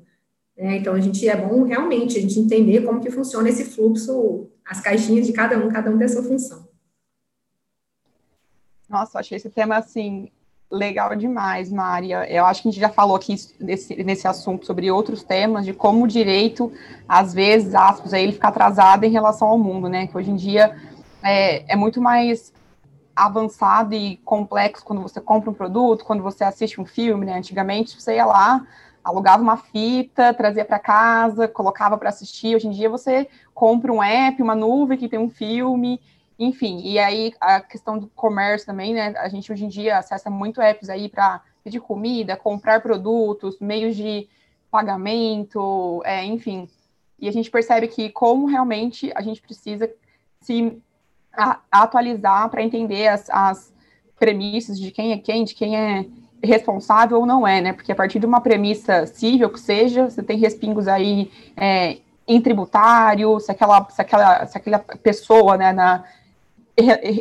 É, 0.57 0.77
então, 0.77 0.95
a 0.95 1.01
gente 1.01 1.29
é 1.29 1.37
bom 1.37 1.65
realmente 1.65 2.17
a 2.17 2.21
gente 2.21 2.39
entender 2.41 2.83
como 2.83 3.01
que 3.01 3.11
funciona 3.11 3.49
esse 3.49 3.65
fluxo, 3.65 4.49
as 4.65 4.81
caixinhas 4.81 5.27
de 5.27 5.33
cada 5.33 5.59
um, 5.59 5.69
cada 5.69 5.91
um 5.91 5.99
tem 5.99 6.07
a 6.07 6.09
sua 6.09 6.23
função. 6.23 6.67
Nossa, 8.89 9.19
achei 9.19 9.37
esse 9.37 9.51
tema, 9.51 9.77
assim, 9.77 10.31
legal 10.71 11.15
demais, 11.15 11.71
Maria. 11.71 12.31
Eu 12.31 12.47
acho 12.47 12.63
que 12.63 12.69
a 12.69 12.71
gente 12.71 12.81
já 12.81 12.89
falou 12.89 13.17
aqui 13.17 13.35
nesse, 13.61 14.03
nesse 14.03 14.27
assunto 14.27 14.65
sobre 14.65 14.91
outros 14.91 15.23
temas, 15.23 15.65
de 15.65 15.73
como 15.73 16.05
o 16.05 16.09
direito, 16.09 16.73
às 17.09 17.35
vezes, 17.35 17.75
aspas, 17.75 18.13
aí 18.13 18.23
ele 18.23 18.33
fica 18.33 18.49
atrasado 18.49 19.05
em 19.05 19.11
relação 19.11 19.49
ao 19.49 19.59
mundo, 19.59 19.89
né? 19.89 20.07
Que 20.07 20.17
hoje 20.17 20.31
em 20.31 20.37
dia 20.37 20.77
é, 21.23 21.73
é 21.73 21.77
muito 21.77 22.01
mais 22.01 22.53
avançado 23.15 23.95
e 23.95 24.19
complexo 24.19 24.85
quando 24.85 25.01
você 25.01 25.21
compra 25.21 25.51
um 25.51 25.55
produto, 25.55 26.05
quando 26.05 26.23
você 26.23 26.45
assiste 26.45 26.81
um 26.81 26.85
filme, 26.85 27.25
né? 27.25 27.37
Antigamente, 27.39 28.01
você 28.01 28.17
ia 28.17 28.27
lá, 28.27 28.67
alugava 29.07 29.41
uma 29.41 29.57
fita, 29.57 30.35
trazia 30.35 30.65
para 30.65 30.81
casa, 30.81 31.47
colocava 31.47 31.97
para 31.97 32.09
assistir. 32.09 32.57
Hoje 32.57 32.67
em 32.67 32.73
dia 32.73 32.91
você 32.91 33.29
compra 33.55 33.93
um 33.93 34.03
app, 34.03 34.43
uma 34.43 34.57
nuvem 34.57 34.99
que 34.99 35.09
tem 35.09 35.19
um 35.19 35.31
filme, 35.31 36.01
enfim. 36.37 36.81
E 36.83 36.99
aí 36.99 37.33
a 37.41 37.61
questão 37.61 37.97
do 37.97 38.09
comércio 38.09 38.67
também, 38.67 38.93
né? 38.93 39.15
A 39.17 39.29
gente 39.29 39.53
hoje 39.53 39.65
em 39.65 39.69
dia 39.69 39.97
acessa 39.97 40.29
muito 40.29 40.61
apps 40.61 40.89
aí 40.89 41.09
para 41.09 41.41
pedir 41.63 41.79
comida, 41.79 42.37
comprar 42.37 42.83
produtos, 42.83 43.61
meios 43.61 43.95
de 43.95 44.29
pagamento, 44.73 46.03
é, 46.05 46.25
enfim. 46.25 46.69
E 47.17 47.29
a 47.29 47.33
gente 47.33 47.49
percebe 47.49 47.87
que 47.87 48.11
como 48.11 48.47
realmente 48.47 49.13
a 49.15 49.23
gente 49.23 49.41
precisa 49.41 49.89
se 50.41 50.83
atualizar 51.71 52.49
para 52.51 52.63
entender 52.63 53.07
as, 53.07 53.31
as 53.31 53.73
premissas 54.19 54.81
de 54.81 54.91
quem 54.91 55.13
é 55.13 55.19
quem, 55.19 55.45
de 55.45 55.55
quem 55.55 55.77
é 55.77 56.07
responsável 56.43 57.19
ou 57.19 57.27
não 57.27 57.47
é, 57.47 57.61
né? 57.61 57.73
Porque 57.73 57.93
a 57.93 57.95
partir 57.95 58.19
de 58.19 58.27
uma 58.27 58.41
premissa 58.41 59.07
civil 59.07 59.51
que 59.51 59.61
seja, 59.61 60.09
você 60.09 60.23
tem 60.23 60.39
respingos 60.39 60.87
aí 60.89 61.31
é, 61.57 61.99
em 62.27 62.41
tributário, 62.41 63.39
se 63.41 63.51
aquela, 63.51 63.89
se 63.89 64.01
aquela, 64.01 64.47
se 64.47 64.59
aquela 64.59 64.79
pessoa, 64.79 65.57
né, 65.57 65.73
na 65.73 66.05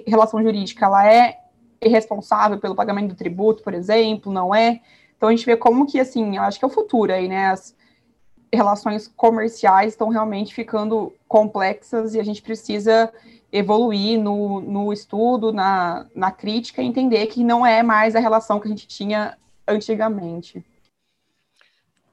relação 0.08 0.42
jurídica, 0.42 0.86
ela 0.86 1.06
é 1.12 1.40
responsável 1.82 2.60
pelo 2.60 2.76
pagamento 2.76 3.10
do 3.10 3.16
tributo, 3.16 3.64
por 3.64 3.74
exemplo, 3.74 4.32
não 4.32 4.54
é? 4.54 4.82
Então 5.16 5.30
a 5.30 5.32
gente 5.32 5.46
vê 5.46 5.56
como 5.56 5.86
que, 5.86 6.00
assim, 6.00 6.36
eu 6.36 6.44
acho 6.44 6.60
que 6.60 6.66
é 6.66 6.68
o 6.68 6.72
futuro 6.72 7.14
aí, 7.14 7.28
né? 7.28 7.48
As 7.48 7.76
relações 8.56 9.08
comerciais 9.16 9.94
estão 9.94 10.10
realmente 10.10 10.54
ficando 10.54 11.14
complexas 11.28 12.16
e 12.16 12.20
a 12.20 12.24
gente 12.24 12.42
precisa 12.42 13.12
evoluir 13.52 14.20
no, 14.20 14.60
no 14.60 14.92
estudo, 14.92 15.54
na, 15.54 16.08
na 16.16 16.32
crítica, 16.32 16.82
e 16.82 16.86
entender 16.86 17.28
que 17.28 17.44
não 17.44 17.66
é 17.66 17.84
mais 17.84 18.16
a 18.16 18.20
relação 18.20 18.60
que 18.60 18.68
a 18.68 18.70
gente 18.70 18.88
tinha 18.88 19.38
antigamente. 19.68 20.64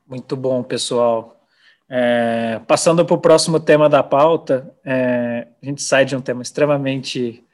Muito 0.06 0.36
bom, 0.36 0.62
pessoal. 0.62 1.36
É, 1.88 2.60
passando 2.66 3.04
para 3.04 3.14
o 3.14 3.20
próximo 3.20 3.58
tema 3.58 3.88
da 3.88 4.02
pauta, 4.02 4.74
é, 4.84 5.48
a 5.62 5.66
gente 5.66 5.82
sai 5.82 6.04
de 6.04 6.16
um 6.16 6.20
tema 6.20 6.42
extremamente 6.42 7.44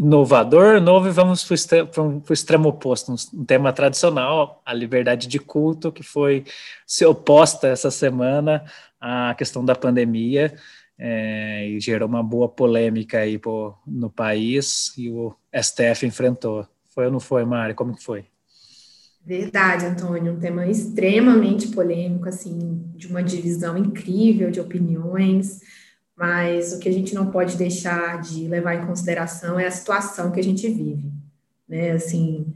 inovador, 0.00 0.80
novo, 0.80 1.08
e 1.08 1.10
vamos 1.10 1.44
para 1.44 1.54
o 1.94 2.32
extremo 2.32 2.70
oposto, 2.70 3.12
um, 3.12 3.44
tema 3.44 3.70
tradicional, 3.70 4.62
a 4.64 4.72
liberdade 4.72 5.28
de 5.28 5.38
culto, 5.38 5.92
que 5.92 6.02
foi 6.02 6.44
se 6.86 7.04
oposta 7.04 7.68
essa 7.68 7.90
semana 7.90 8.64
à 8.98 9.34
questão 9.34 9.62
da 9.62 9.74
pandemia 9.74 10.54
é, 10.98 11.68
e 11.68 11.80
gerou 11.80 12.08
uma 12.08 12.22
boa 12.22 12.48
polêmica 12.48 13.18
aí 13.18 13.38
pô, 13.38 13.74
no 13.86 14.08
país 14.08 14.96
e 14.96 15.10
o 15.10 15.34
STF 15.54 16.06
enfrentou. 16.06 16.66
Foi 16.94 17.04
ou 17.04 17.12
não 17.12 17.20
foi, 17.20 17.44
Mari? 17.44 17.74
Como 17.74 17.94
que 17.94 18.02
foi? 18.02 18.24
Verdade, 19.22 19.84
Antônio, 19.84 20.32
um 20.32 20.40
tema 20.40 20.66
extremamente 20.66 21.68
polêmico, 21.68 22.26
assim, 22.26 22.82
de 22.96 23.06
uma 23.06 23.22
divisão 23.22 23.76
incrível 23.76 24.50
de 24.50 24.60
opiniões, 24.60 25.60
mas 26.20 26.74
o 26.74 26.78
que 26.78 26.86
a 26.86 26.92
gente 26.92 27.14
não 27.14 27.30
pode 27.30 27.56
deixar 27.56 28.20
de 28.20 28.46
levar 28.46 28.74
em 28.74 28.84
consideração 28.84 29.58
é 29.58 29.66
a 29.66 29.70
situação 29.70 30.30
que 30.30 30.38
a 30.38 30.42
gente 30.42 30.68
vive, 30.68 31.10
né, 31.66 31.92
assim, 31.92 32.52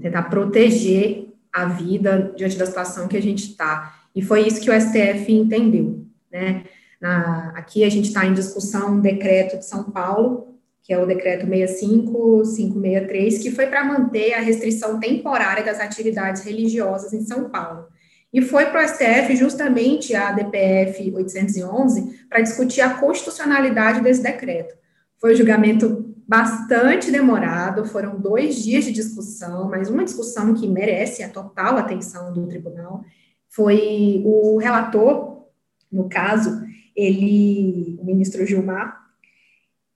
tentar 0.00 0.22
proteger 0.30 1.26
a 1.52 1.64
vida 1.64 2.32
diante 2.36 2.56
da 2.56 2.64
situação 2.64 3.08
que 3.08 3.16
a 3.16 3.22
gente 3.22 3.50
está, 3.50 4.06
e 4.14 4.22
foi 4.22 4.46
isso 4.46 4.60
que 4.60 4.70
o 4.70 4.80
STF 4.80 5.32
entendeu, 5.32 6.06
né, 6.30 6.62
na, 7.00 7.48
aqui 7.56 7.82
a 7.82 7.88
gente 7.88 8.06
está 8.06 8.24
em 8.24 8.34
discussão 8.34 8.92
um 8.92 9.00
decreto 9.00 9.58
de 9.58 9.66
São 9.66 9.90
Paulo, 9.90 10.54
que 10.80 10.92
é 10.92 10.98
o 11.02 11.06
decreto 11.06 11.44
65563, 11.44 13.42
que 13.42 13.50
foi 13.50 13.66
para 13.66 13.84
manter 13.84 14.34
a 14.34 14.40
restrição 14.40 15.00
temporária 15.00 15.64
das 15.64 15.80
atividades 15.80 16.44
religiosas 16.44 17.12
em 17.12 17.22
São 17.22 17.50
Paulo. 17.50 17.88
E 18.32 18.42
foi 18.42 18.66
para 18.66 18.84
o 18.84 18.88
STF 18.88 19.36
justamente 19.36 20.14
a 20.14 20.32
DPF 20.32 21.12
811 21.14 22.26
para 22.28 22.40
discutir 22.40 22.82
a 22.82 22.94
constitucionalidade 22.94 24.00
desse 24.02 24.22
decreto. 24.22 24.76
Foi 25.18 25.32
um 25.32 25.36
julgamento 25.36 26.14
bastante 26.26 27.10
demorado, 27.10 27.86
foram 27.86 28.20
dois 28.20 28.62
dias 28.62 28.84
de 28.84 28.92
discussão, 28.92 29.68
mas 29.68 29.88
uma 29.88 30.04
discussão 30.04 30.52
que 30.52 30.68
merece 30.68 31.22
a 31.22 31.28
total 31.28 31.78
atenção 31.78 32.32
do 32.34 32.46
tribunal. 32.46 33.02
Foi 33.48 34.22
o 34.26 34.58
relator, 34.58 35.46
no 35.90 36.06
caso, 36.06 36.62
ele, 36.94 37.96
o 37.98 38.04
ministro 38.04 38.44
Gilmar, 38.44 38.97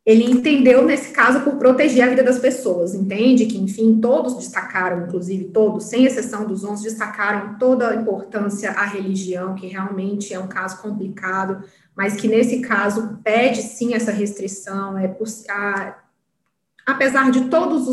ele 0.04 0.24
entendeu 0.24 0.84
nesse 0.84 1.10
caso 1.12 1.42
por 1.42 1.56
proteger 1.56 2.04
a 2.04 2.08
vida 2.08 2.24
das 2.24 2.38
pessoas, 2.38 2.92
entende? 2.92 3.46
Que, 3.46 3.56
enfim, 3.56 4.00
todos 4.00 4.36
destacaram, 4.36 5.06
inclusive 5.06 5.44
todos, 5.44 5.84
sem 5.84 6.04
exceção 6.04 6.44
dos 6.44 6.64
11, 6.64 6.82
destacaram 6.82 7.56
toda 7.56 7.90
a 7.90 7.94
importância 7.94 8.72
à 8.72 8.84
religião, 8.84 9.54
que 9.54 9.68
realmente 9.68 10.34
é 10.34 10.40
um 10.40 10.48
caso 10.48 10.82
complicado, 10.82 11.62
mas 11.94 12.16
que 12.16 12.26
nesse 12.26 12.60
caso 12.60 13.20
pede 13.22 13.62
sim 13.62 13.94
essa 13.94 14.10
restrição, 14.10 14.98
é 14.98 15.06
a, 15.48 15.96
apesar 16.86 17.30
de 17.30 17.48
todas 17.48 17.86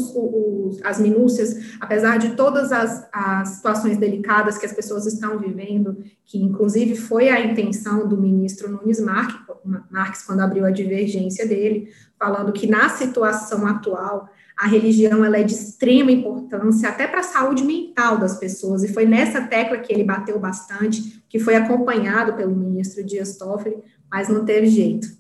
as 0.84 1.00
minúcias, 1.00 1.78
apesar 1.80 2.18
de 2.18 2.36
todas 2.36 2.72
as, 2.72 3.08
as, 3.12 3.50
situações 3.50 3.98
delicadas 3.98 4.58
que 4.58 4.66
as 4.66 4.74
pessoas 4.74 5.06
estão 5.06 5.38
vivendo, 5.38 5.98
que 6.26 6.42
inclusive 6.42 6.96
foi 6.96 7.30
a 7.30 7.40
intenção 7.40 8.08
do 8.08 8.18
ministro 8.18 8.70
Nunes 8.72 9.00
Marques, 9.00 10.24
quando 10.26 10.42
abriu 10.42 10.66
a 10.66 10.72
divergência 10.72 11.48
dele, 11.48 11.90
falando 12.18 12.52
que 12.52 12.68
na 12.68 12.90
situação 12.90 13.66
atual 13.68 14.30
a 14.58 14.68
religião 14.68 15.24
ela 15.24 15.38
é 15.38 15.44
de 15.44 15.54
extrema 15.54 16.12
importância 16.12 16.90
até 16.90 17.08
para 17.08 17.22
a 17.22 17.24
saúde 17.24 17.64
mental 17.64 18.18
das 18.18 18.38
pessoas, 18.38 18.84
e 18.84 18.94
foi 18.94 19.06
nessa 19.06 19.42
tecla 19.42 19.78
que 19.78 19.94
ele 19.94 20.04
bateu 20.04 20.38
bastante, 20.40 21.24
que 21.30 21.40
foi 21.40 21.56
acompanhado 21.56 22.34
pelo 22.34 22.56
ministro 22.56 23.04
Dias 23.04 23.38
Toffoli, 23.38 23.78
mas 24.12 24.28
não 24.28 24.44
teve 24.44 24.68
jeito 24.68 25.19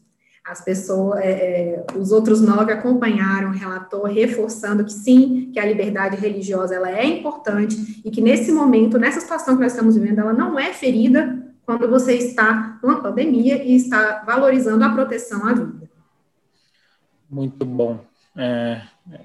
as 0.49 0.61
pessoas, 0.61 1.19
é, 1.19 1.29
é, 1.29 1.85
os 1.95 2.11
outros 2.11 2.41
nove 2.41 2.73
acompanharam 2.73 3.49
o 3.49 3.53
relator, 3.53 4.05
reforçando 4.05 4.83
que 4.83 4.91
sim, 4.91 5.51
que 5.53 5.59
a 5.59 5.65
liberdade 5.65 6.15
religiosa 6.15 6.73
ela 6.73 6.89
é 6.89 7.05
importante 7.05 8.01
e 8.03 8.09
que 8.09 8.19
nesse 8.19 8.51
momento, 8.51 8.97
nessa 8.97 9.21
situação 9.21 9.55
que 9.55 9.61
nós 9.61 9.73
estamos 9.73 9.95
vivendo, 9.95 10.21
ela 10.21 10.33
não 10.33 10.57
é 10.57 10.73
ferida 10.73 11.39
quando 11.63 11.87
você 11.87 12.15
está 12.15 12.79
numa 12.81 12.99
pandemia 12.99 13.63
e 13.63 13.75
está 13.75 14.23
valorizando 14.25 14.83
a 14.83 14.89
proteção 14.89 15.47
à 15.47 15.53
vida. 15.53 15.87
Muito 17.29 17.63
bom. 17.63 17.99
É, 18.35 18.81
é. 19.11 19.19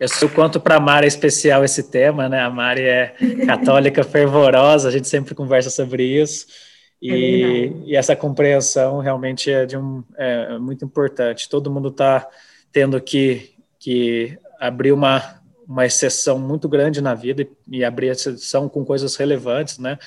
eu 0.00 0.08
sei 0.08 0.26
o 0.26 0.30
quanto 0.32 0.58
para 0.58 0.74
a 0.74 0.80
Mari 0.80 1.04
é 1.04 1.08
especial 1.08 1.62
esse 1.62 1.84
tema, 1.84 2.28
né? 2.28 2.40
A 2.40 2.50
Mari 2.50 2.82
é 2.82 3.14
católica 3.46 4.02
fervorosa, 4.02 4.88
a 4.88 4.90
gente 4.90 5.06
sempre 5.06 5.36
conversa 5.36 5.70
sobre 5.70 6.02
isso. 6.02 6.48
E, 7.00 7.12
é 7.12 7.88
e 7.90 7.96
essa 7.96 8.16
compreensão 8.16 8.98
realmente 8.98 9.50
é, 9.50 9.64
de 9.64 9.76
um, 9.76 10.02
é 10.16 10.58
muito 10.58 10.84
importante. 10.84 11.48
Todo 11.48 11.70
mundo 11.70 11.88
está 11.88 12.28
tendo 12.72 13.00
que, 13.00 13.54
que 13.78 14.38
abrir 14.58 14.92
uma, 14.92 15.40
uma 15.66 15.86
exceção 15.86 16.38
muito 16.38 16.68
grande 16.68 17.00
na 17.00 17.14
vida 17.14 17.42
e, 17.42 17.78
e 17.78 17.84
abrir 17.84 18.08
exceção 18.08 18.68
com 18.68 18.84
coisas 18.84 19.16
relevantes, 19.16 19.78
né? 19.78 19.98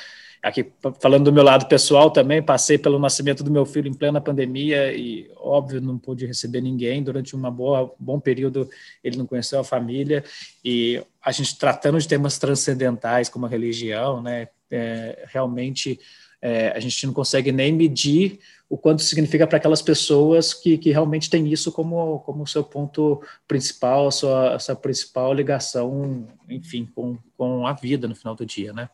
aqui 0.42 0.72
falando 1.00 1.26
do 1.26 1.34
meu 1.34 1.44
lado 1.44 1.68
pessoal 1.68 2.10
também, 2.10 2.42
passei 2.42 2.78
pelo 2.78 2.98
nascimento 2.98 3.44
do 3.44 3.52
meu 3.52 3.66
filho 3.66 3.88
em 3.88 3.94
plena 3.94 4.20
pandemia 4.20 4.92
e 4.92 5.30
óbvio 5.38 5.80
não 5.80 6.00
pude 6.00 6.26
receber 6.26 6.62
ninguém 6.62 7.04
durante 7.04 7.36
uma 7.36 7.52
boa 7.52 7.94
bom 8.00 8.20
período 8.20 8.68
ele 9.04 9.18
não 9.18 9.28
conheceu 9.28 9.60
a 9.60 9.64
família 9.64 10.24
e 10.66 11.02
a 11.24 11.32
gente 11.32 11.58
tratando 11.58 12.00
de 12.00 12.08
temas 12.08 12.40
transcendentais 12.40 13.30
como 13.30 13.46
a 13.46 13.50
religião, 13.50 14.22
né, 14.22 14.48
é, 14.72 15.26
realmente 15.28 16.00
é, 16.42 16.70
a 16.76 16.80
gente 16.80 17.06
não 17.06 17.14
consegue 17.14 17.52
nem 17.52 17.72
medir 17.72 18.40
o 18.68 18.78
quanto 18.78 19.02
significa 19.02 19.46
para 19.46 19.58
aquelas 19.58 19.82
pessoas 19.82 20.54
que, 20.54 20.78
que 20.78 20.92
realmente 20.92 21.30
têm 21.30 21.52
isso 21.52 21.72
como 21.72 22.20
como 22.20 22.48
seu 22.48 22.64
ponto 22.64 23.22
principal, 23.48 24.08
a 24.08 24.12
sua, 24.12 24.56
a 24.56 24.60
sua 24.60 24.76
principal 24.76 25.34
ligação, 25.34 26.28
enfim, 26.50 26.90
com, 26.96 27.18
com 27.38 27.68
a 27.68 27.74
vida 27.74 28.08
no 28.08 28.16
final 28.16 28.34
do 28.34 28.46
dia, 28.46 28.72
né? 28.72 28.90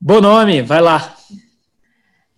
Bom 0.00 0.20
nome, 0.20 0.62
vai 0.62 0.80
lá. 0.80 1.14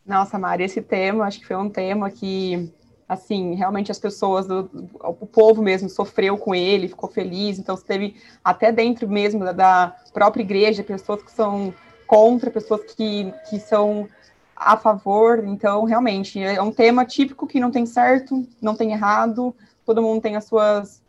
Nossa, 0.04 0.38
Mari, 0.38 0.64
esse 0.64 0.83
tema, 0.83 1.25
acho 1.25 1.40
que 1.40 1.47
foi 1.47 1.56
um 1.56 1.71
tema 1.71 2.11
que, 2.11 2.71
assim, 3.09 3.54
realmente 3.54 3.90
as 3.90 3.99
pessoas, 3.99 4.47
do, 4.47 4.68
o 5.00 5.26
povo 5.26 5.62
mesmo 5.62 5.88
sofreu 5.88 6.37
com 6.37 6.54
ele, 6.54 6.88
ficou 6.88 7.09
feliz, 7.09 7.59
então 7.59 7.75
teve 7.76 8.16
até 8.42 8.71
dentro 8.71 9.09
mesmo 9.09 9.44
da, 9.44 9.52
da 9.52 9.97
própria 10.12 10.42
igreja, 10.42 10.83
pessoas 10.83 11.23
que 11.23 11.33
são 11.33 11.73
contra, 12.06 12.50
pessoas 12.50 12.82
que, 12.92 13.32
que 13.49 13.58
são 13.58 14.08
a 14.56 14.76
favor, 14.76 15.44
então, 15.44 15.84
realmente, 15.84 16.40
é 16.40 16.62
um 16.62 16.73
tema 16.73 17.04
típico 17.04 17.46
que 17.46 17.61
não 17.61 17.70
tem 17.70 17.84
certo, 17.84 18.46
não 18.62 18.75
tem 18.75 18.92
errado, 18.92 19.54
todo 19.84 20.02
mundo 20.02 20.23
tem 20.23 20.37
as 20.37 20.44
suas 20.44 21.02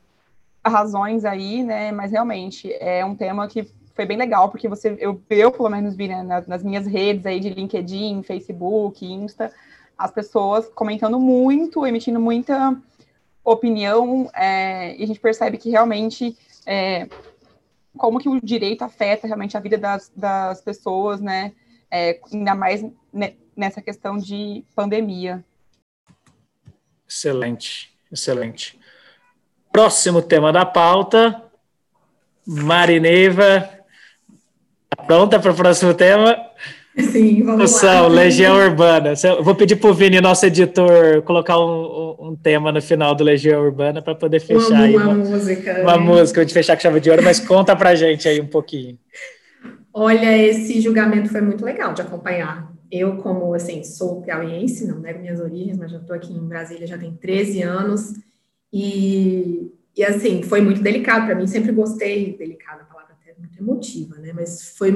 razões 0.66 1.26
aí, 1.26 1.64
né, 1.64 1.92
mas 1.92 2.12
realmente 2.12 2.74
é 2.80 3.06
um 3.06 3.16
tema 3.16 3.48
que 3.48 3.68
foi 3.94 4.06
bem 4.06 4.18
legal, 4.18 4.50
porque 4.50 4.68
você, 4.68 4.96
eu, 5.00 5.22
eu 5.30 5.52
pelo 5.52 5.70
menos 5.70 5.96
vi 5.96 6.08
né, 6.08 6.22
nas, 6.22 6.48
nas, 6.48 6.64
minhas 6.64 6.86
redes 6.86 7.26
aí 7.26 7.40
de 7.40 7.50
LinkedIn, 7.50 8.24
Facebook, 8.24 9.06
Insta, 9.06 9.52
as 9.98 10.12
pessoas 10.12 10.68
comentando 10.76 11.18
muito, 11.20 11.86
emitindo 11.86 12.20
muita 12.20 12.76
opinião, 13.44 14.30
é, 14.34 14.98
e 14.98 15.04
a 15.04 15.08
gente 15.08 15.20
percebe 15.20 15.58
que 15.58 15.70
realmente 15.70 16.36
é, 16.66 17.08
como 17.98 18.20
que 18.20 18.30
o 18.30 18.40
direito 18.42 18.84
afeta 18.84 19.28
realmente 19.28 19.58
a 19.58 19.60
vida 19.60 19.78
das, 19.78 20.12
das 20.16 20.62
pessoas, 20.62 21.22
né? 21.22 21.54
É, 21.90 22.20
ainda 22.34 22.56
mais 22.56 22.84
nessa 23.56 23.82
questão 23.82 24.18
de 24.18 24.64
pandemia. 24.76 25.44
Excelente, 27.08 27.96
excelente. 28.12 28.80
Próximo 29.72 30.22
tema 30.22 30.52
da 30.52 30.66
pauta, 30.66 31.44
Marineiva, 32.46 33.76
Pronta 35.06 35.40
para 35.40 35.52
o 35.52 35.56
próximo 35.56 35.94
tema? 35.94 36.45
Sim, 37.12 37.44
vamos 37.44 37.72
Noção, 37.72 38.04
lá. 38.04 38.16
Legião 38.16 38.56
Urbana. 38.56 39.14
Eu 39.22 39.44
vou 39.44 39.54
pedir 39.54 39.76
para 39.76 39.90
o 39.90 39.94
Vini, 39.94 40.22
nosso 40.22 40.46
editor, 40.46 41.22
colocar 41.24 41.60
um, 41.60 42.16
um, 42.20 42.36
tema 42.36 42.72
no 42.72 42.82
final 42.82 43.14
do 43.14 43.24
Legião 43.24 43.62
Urbana 43.64 44.02
para 44.02 44.16
poder 44.16 44.40
fechar 44.40 44.70
uma, 44.70 44.84
aí. 44.84 44.96
Uma, 44.96 45.14
música. 45.14 45.82
Uma 45.82 45.98
né? 45.98 46.04
música, 46.04 46.42
a 46.42 46.44
gente 46.44 46.54
fechar 46.54 46.76
com 46.76 46.82
chave 46.82 47.00
de 47.00 47.10
ouro, 47.10 47.24
mas 47.24 47.40
conta 47.40 47.76
para 47.76 47.96
gente 47.96 48.28
aí 48.28 48.40
um 48.40 48.48
pouquinho. 48.48 48.98
Olha, 49.94 50.38
esse 50.38 50.80
julgamento 50.80 51.30
foi 51.30 51.42
muito 51.42 51.66
legal 51.66 51.94
de 51.94 52.02
acompanhar. 52.02 52.72
Eu, 52.92 53.18
como, 53.18 53.54
assim, 53.54 53.84
sou 53.84 54.22
piauiense, 54.22 54.88
não 54.88 55.00
nego 55.00 55.20
minhas 55.20 55.40
origens, 55.40 55.78
mas 55.78 55.92
já 55.92 55.98
estou 55.98 56.16
aqui 56.16 56.32
em 56.34 56.48
Brasília 56.48 56.88
já 56.88 56.98
tem 56.98 57.14
13 57.14 57.62
anos, 57.62 58.14
e, 58.72 59.72
e 59.96 60.04
assim, 60.04 60.44
foi 60.44 60.62
muito 60.62 60.82
delicado 60.82 61.26
para 61.26 61.36
mim, 61.36 61.48
sempre 61.48 61.72
gostei, 61.72 62.38
delicada 62.38 62.86
muito 63.38 63.60
emotiva, 63.60 64.18
né? 64.18 64.32
Mas 64.34 64.76
foi. 64.78 64.92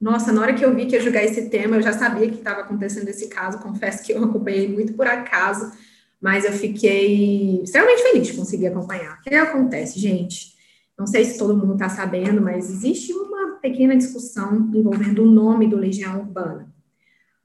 Nossa, 0.00 0.30
na 0.30 0.42
hora 0.42 0.54
que 0.54 0.64
eu 0.64 0.74
vi 0.74 0.86
que 0.86 0.94
ia 0.94 1.02
julgar 1.02 1.24
esse 1.24 1.48
tema, 1.48 1.76
eu 1.76 1.82
já 1.82 1.92
sabia 1.92 2.28
que 2.28 2.36
estava 2.36 2.60
acontecendo 2.60 3.08
esse 3.08 3.28
caso. 3.28 3.58
Confesso 3.58 4.04
que 4.04 4.12
eu 4.12 4.22
acompanhei 4.22 4.68
muito 4.68 4.92
por 4.92 5.06
acaso, 5.06 5.72
mas 6.20 6.44
eu 6.44 6.52
fiquei 6.52 7.62
extremamente 7.62 8.02
feliz 8.02 8.26
de 8.26 8.34
conseguir 8.34 8.66
acompanhar. 8.66 9.18
O 9.18 9.22
que 9.22 9.34
acontece, 9.34 9.98
gente? 9.98 10.54
Não 10.98 11.06
sei 11.06 11.24
se 11.24 11.38
todo 11.38 11.56
mundo 11.56 11.74
está 11.74 11.88
sabendo, 11.88 12.40
mas 12.40 12.70
existe 12.70 13.12
uma 13.12 13.56
pequena 13.60 13.96
discussão 13.96 14.70
envolvendo 14.74 15.22
o 15.22 15.30
nome 15.30 15.66
do 15.66 15.76
Legião 15.76 16.20
Urbana. 16.20 16.72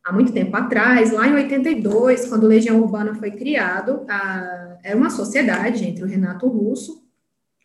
Há 0.03 0.11
muito 0.11 0.33
tempo 0.33 0.55
atrás, 0.57 1.11
lá 1.11 1.27
em 1.27 1.35
82, 1.35 2.27
quando 2.27 2.43
o 2.45 2.47
Legião 2.47 2.81
Urbana 2.81 3.13
foi 3.13 3.31
criado, 3.31 4.05
a, 4.09 4.77
era 4.83 4.97
uma 4.97 5.09
sociedade 5.09 5.85
entre 5.85 6.03
o 6.03 6.07
Renato 6.07 6.47
Russo, 6.47 7.03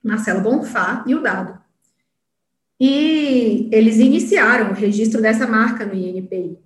Marcelo 0.04 0.42
Bonfá 0.42 1.02
e 1.06 1.14
o 1.14 1.22
Dado. 1.22 1.65
E 2.78 3.68
eles 3.72 3.96
iniciaram 3.98 4.70
o 4.70 4.74
registro 4.74 5.22
dessa 5.22 5.46
marca 5.46 5.84
no 5.84 5.94
INPI. 5.94 6.58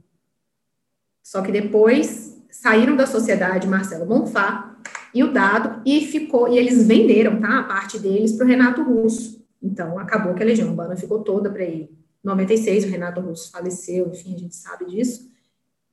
Só 1.22 1.42
que 1.42 1.52
depois 1.52 2.42
saíram 2.50 2.96
da 2.96 3.06
sociedade 3.06 3.68
Marcelo 3.68 4.04
Bonfá 4.04 4.76
e 5.14 5.22
o 5.22 5.32
dado 5.32 5.80
e 5.86 6.04
ficou 6.06 6.48
e 6.48 6.58
eles 6.58 6.86
venderam, 6.86 7.40
tá, 7.40 7.60
a 7.60 7.62
parte 7.62 7.98
deles 7.98 8.32
para 8.32 8.44
o 8.44 8.48
Renato 8.48 8.82
Russo. 8.82 9.44
Então 9.62 9.98
acabou 9.98 10.34
que 10.34 10.42
a 10.42 10.46
Legião 10.46 10.68
Urbana 10.68 10.96
ficou 10.96 11.20
toda 11.22 11.50
para 11.50 11.62
ele. 11.62 11.90
Em 12.24 12.28
96 12.28 12.84
o 12.84 12.88
Renato 12.88 13.20
Russo 13.20 13.50
faleceu, 13.50 14.08
enfim, 14.08 14.34
a 14.34 14.38
gente 14.38 14.56
sabe 14.56 14.86
disso. 14.86 15.30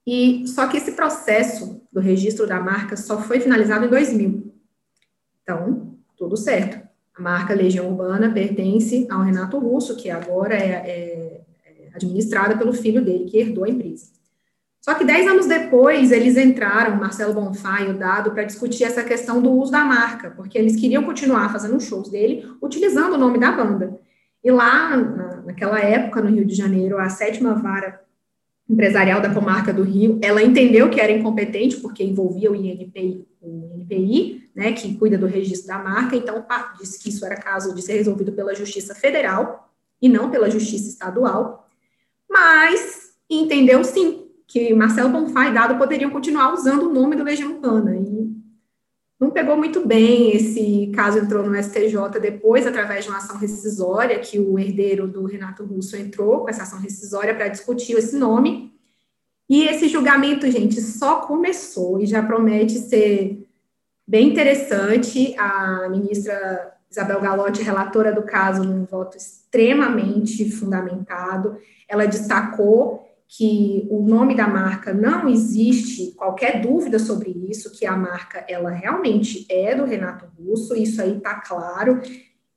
E 0.05 0.47
só 0.47 0.67
que 0.67 0.77
esse 0.77 0.93
processo 0.93 1.81
do 1.91 1.99
registro 1.99 2.47
da 2.47 2.59
marca 2.59 2.95
só 2.95 3.21
foi 3.21 3.39
finalizado 3.39 3.85
em 3.85 3.89
2000. 3.89 4.53
Então, 5.43 5.97
tudo 6.15 6.37
certo. 6.37 6.86
A 7.17 7.21
marca 7.21 7.53
Legião 7.53 7.89
Urbana 7.89 8.31
pertence 8.31 9.07
ao 9.09 9.23
Renato 9.23 9.57
Russo, 9.57 9.95
que 9.95 10.09
agora 10.09 10.53
é, 10.53 10.69
é, 10.69 11.41
é 11.65 11.89
administrada 11.95 12.57
pelo 12.57 12.73
filho 12.73 13.03
dele, 13.03 13.25
que 13.25 13.37
herdou 13.37 13.63
a 13.63 13.69
empresa. 13.69 14.17
Só 14.81 14.93
que 14.93 15.03
dez 15.03 15.27
anos 15.27 15.47
depois, 15.47 16.11
eles 16.11 16.37
entraram, 16.37 16.95
Marcelo 16.95 17.33
Bonfá 17.33 17.81
e 17.81 17.89
o 17.89 17.97
Dado, 17.97 18.31
para 18.31 18.43
discutir 18.43 18.83
essa 18.83 19.03
questão 19.03 19.41
do 19.41 19.51
uso 19.51 19.71
da 19.71 19.83
marca, 19.83 20.31
porque 20.31 20.57
eles 20.57 20.75
queriam 20.75 21.03
continuar 21.03 21.51
fazendo 21.51 21.79
shows 21.79 22.09
dele 22.09 22.45
utilizando 22.61 23.15
o 23.15 23.17
nome 23.17 23.39
da 23.39 23.51
banda. 23.51 23.99
E 24.43 24.51
lá, 24.51 24.95
naquela 25.45 25.79
época, 25.79 26.21
no 26.21 26.29
Rio 26.29 26.45
de 26.45 26.55
Janeiro, 26.55 26.99
a 26.99 27.09
sétima 27.09 27.55
vara 27.55 27.99
empresarial 28.69 29.21
da 29.21 29.33
comarca 29.33 29.73
do 29.73 29.83
Rio, 29.83 30.19
ela 30.21 30.43
entendeu 30.43 30.89
que 30.89 31.01
era 31.01 31.11
incompetente, 31.11 31.77
porque 31.77 32.03
envolvia 32.03 32.51
o 32.51 32.55
INPI, 32.55 33.25
o 33.41 33.66
INPI, 33.87 34.49
né, 34.53 34.73
que 34.73 34.95
cuida 34.95 35.17
do 35.17 35.25
registro 35.25 35.67
da 35.67 35.79
marca, 35.79 36.15
então 36.15 36.45
disse 36.79 36.99
que 36.99 37.09
isso 37.09 37.25
era 37.25 37.35
caso 37.35 37.73
de 37.73 37.81
ser 37.81 37.93
resolvido 37.93 38.31
pela 38.31 38.55
Justiça 38.55 38.93
Federal 38.93 39.71
e 40.01 40.09
não 40.09 40.29
pela 40.29 40.49
Justiça 40.49 40.89
Estadual, 40.89 41.67
mas 42.29 43.13
entendeu 43.29 43.83
sim 43.83 44.27
que 44.45 44.73
Marcelo 44.73 45.09
Bonfá 45.09 45.49
e 45.49 45.53
Dado 45.53 45.77
poderiam 45.77 46.09
continuar 46.09 46.53
usando 46.53 46.83
o 46.83 46.93
nome 46.93 47.15
do 47.15 47.23
Legião 47.23 47.53
Urbana, 47.53 47.95
e 47.95 48.27
não 49.19 49.31
pegou 49.31 49.57
muito 49.57 49.85
bem, 49.85 50.35
esse 50.35 50.91
caso 50.93 51.17
entrou 51.17 51.43
no 51.43 51.55
STJ 51.61 52.19
depois, 52.21 52.67
através 52.67 53.03
de 53.03 53.09
uma 53.09 53.17
ação 53.17 53.37
rescisória, 53.37 54.19
que 54.19 54.39
o 54.39 54.59
herdeiro 54.59 55.07
do 55.07 55.25
Renato 55.25 55.65
Russo 55.65 55.97
entrou 55.97 56.41
com 56.41 56.49
essa 56.49 56.63
ação 56.63 56.79
rescisória 56.79 57.33
para 57.33 57.47
discutir 57.47 57.93
esse 57.93 58.15
nome, 58.15 58.73
e 59.49 59.63
esse 59.63 59.87
julgamento, 59.87 60.49
gente, 60.51 60.81
só 60.81 61.21
começou 61.21 62.01
e 62.01 62.05
já 62.05 62.21
promete 62.21 62.79
ser 62.79 63.46
bem 64.07 64.29
interessante. 64.29 65.35
A 65.37 65.89
ministra 65.89 66.73
Isabel 66.89 67.19
Galotti, 67.19 67.61
relatora 67.61 68.13
do 68.13 68.23
caso, 68.23 68.63
num 68.63 68.85
voto 68.85 69.17
extremamente 69.17 70.49
fundamentado, 70.49 71.57
ela 71.87 72.05
destacou 72.05 73.05
que 73.27 73.85
o 73.91 74.01
nome 74.01 74.35
da 74.35 74.47
marca 74.47 74.93
não 74.93 75.27
existe 75.27 76.13
qualquer 76.13 76.61
dúvida 76.61 76.97
sobre 76.97 77.29
isso, 77.29 77.77
que 77.77 77.85
a 77.85 77.95
marca 77.95 78.45
ela 78.47 78.69
realmente 78.69 79.45
é 79.49 79.75
do 79.75 79.83
Renato 79.83 80.25
Russo, 80.39 80.75
isso 80.75 81.01
aí 81.01 81.17
está 81.17 81.35
claro. 81.35 82.01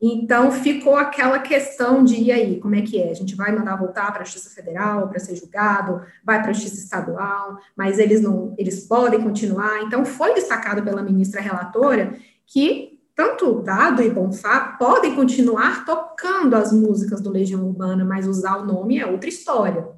Então 0.03 0.51
ficou 0.51 0.97
aquela 0.97 1.39
questão 1.41 2.03
de 2.03 2.17
e 2.17 2.33
aí, 2.33 2.59
como 2.59 2.75
é 2.75 2.81
que 2.81 3.01
é? 3.01 3.11
A 3.11 3.15
gente 3.15 3.37
vai 3.37 3.53
mandar 3.55 3.77
voltar 3.77 4.11
para 4.11 4.23
a 4.23 4.25
Justiça 4.25 4.49
Federal 4.49 5.09
para 5.09 5.19
ser 5.19 5.37
julgado, 5.37 6.01
vai 6.25 6.41
para 6.41 6.51
a 6.51 6.53
Justiça 6.55 6.83
Estadual, 6.83 7.59
mas 7.77 7.99
eles 7.99 8.23
não, 8.23 8.55
eles 8.57 8.87
podem 8.87 9.21
continuar. 9.21 9.83
Então 9.83 10.07
foi 10.07 10.33
destacado 10.33 10.83
pela 10.83 11.03
ministra 11.03 11.43
relatora 11.43 12.15
que 12.47 12.99
tanto 13.15 13.61
Dado 13.61 14.03
e 14.03 14.09
Bonfá 14.09 14.77
podem 14.79 15.15
continuar 15.15 15.85
tocando 15.85 16.55
as 16.55 16.73
músicas 16.73 17.21
do 17.21 17.31
Legião 17.31 17.63
Urbana, 17.67 18.03
mas 18.03 18.27
usar 18.27 18.57
o 18.57 18.65
nome 18.65 18.99
é 18.99 19.05
outra 19.05 19.29
história. 19.29 19.89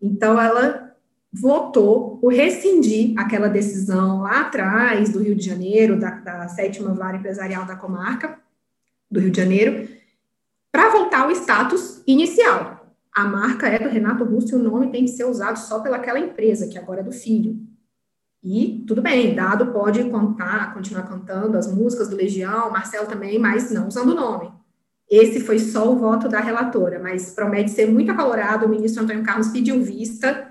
Então, 0.00 0.40
ela 0.40 0.94
votou 1.32 2.16
por 2.18 2.32
rescindir 2.32 3.12
aquela 3.18 3.48
decisão 3.48 4.22
lá 4.22 4.42
atrás 4.42 5.10
do 5.10 5.18
Rio 5.18 5.34
de 5.34 5.44
Janeiro, 5.44 5.98
da, 5.98 6.10
da 6.10 6.46
sétima 6.46 6.94
vara 6.94 7.16
empresarial 7.16 7.64
da 7.64 7.74
comarca 7.74 8.38
do 9.10 9.20
Rio 9.20 9.30
de 9.30 9.40
Janeiro, 9.40 9.88
para 10.70 10.90
voltar 10.90 11.22
ao 11.22 11.30
status 11.30 12.02
inicial. 12.06 12.94
A 13.12 13.24
marca 13.24 13.66
é 13.66 13.78
do 13.78 13.88
Renato 13.88 14.24
Russo 14.24 14.54
e 14.54 14.54
o 14.54 14.62
nome 14.62 14.90
tem 14.90 15.04
que 15.04 15.10
ser 15.10 15.24
usado 15.24 15.58
só 15.58 15.80
pelaquela 15.80 16.20
empresa, 16.20 16.68
que 16.68 16.78
agora 16.78 17.00
é 17.00 17.04
do 17.04 17.12
filho. 17.12 17.58
E 18.42 18.84
tudo 18.86 19.02
bem, 19.02 19.34
Dado 19.34 19.72
pode 19.72 20.04
contar, 20.04 20.72
continuar 20.72 21.02
cantando 21.02 21.58
as 21.58 21.72
músicas 21.72 22.08
do 22.08 22.16
Legião, 22.16 22.70
Marcelo 22.70 23.08
também, 23.08 23.38
mas 23.38 23.70
não 23.70 23.88
usando 23.88 24.10
o 24.10 24.14
nome. 24.14 24.52
Esse 25.10 25.40
foi 25.40 25.58
só 25.58 25.90
o 25.90 25.96
voto 25.96 26.28
da 26.28 26.38
relatora, 26.38 27.00
mas 27.00 27.34
promete 27.34 27.70
ser 27.70 27.90
muito 27.90 28.12
acalorado. 28.12 28.66
O 28.66 28.68
ministro 28.68 29.02
Antônio 29.02 29.24
Carlos 29.24 29.48
pediu 29.48 29.82
vista. 29.82 30.47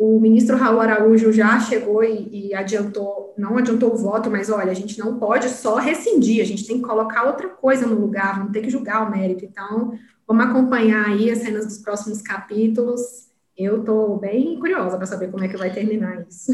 O 0.00 0.18
ministro 0.18 0.56
Raul 0.56 0.80
Araújo 0.80 1.30
já 1.30 1.60
chegou 1.60 2.02
e, 2.02 2.48
e 2.48 2.54
adiantou, 2.54 3.34
não 3.36 3.58
adiantou 3.58 3.92
o 3.92 3.98
voto, 3.98 4.30
mas 4.30 4.48
olha, 4.48 4.70
a 4.70 4.74
gente 4.74 4.98
não 4.98 5.18
pode 5.18 5.50
só 5.50 5.76
rescindir, 5.76 6.40
a 6.40 6.46
gente 6.46 6.66
tem 6.66 6.78
que 6.78 6.88
colocar 6.88 7.24
outra 7.24 7.50
coisa 7.50 7.86
no 7.86 8.00
lugar, 8.00 8.38
vamos 8.38 8.52
ter 8.52 8.62
que 8.62 8.70
julgar 8.70 9.06
o 9.06 9.10
mérito. 9.10 9.44
Então, 9.44 9.92
vamos 10.26 10.46
acompanhar 10.46 11.06
aí 11.06 11.30
as 11.30 11.40
cenas 11.40 11.66
dos 11.66 11.76
próximos 11.76 12.22
capítulos. 12.22 13.28
Eu 13.54 13.80
estou 13.80 14.16
bem 14.16 14.58
curiosa 14.58 14.96
para 14.96 15.04
saber 15.04 15.30
como 15.30 15.44
é 15.44 15.48
que 15.48 15.58
vai 15.58 15.70
terminar 15.70 16.26
isso. 16.26 16.50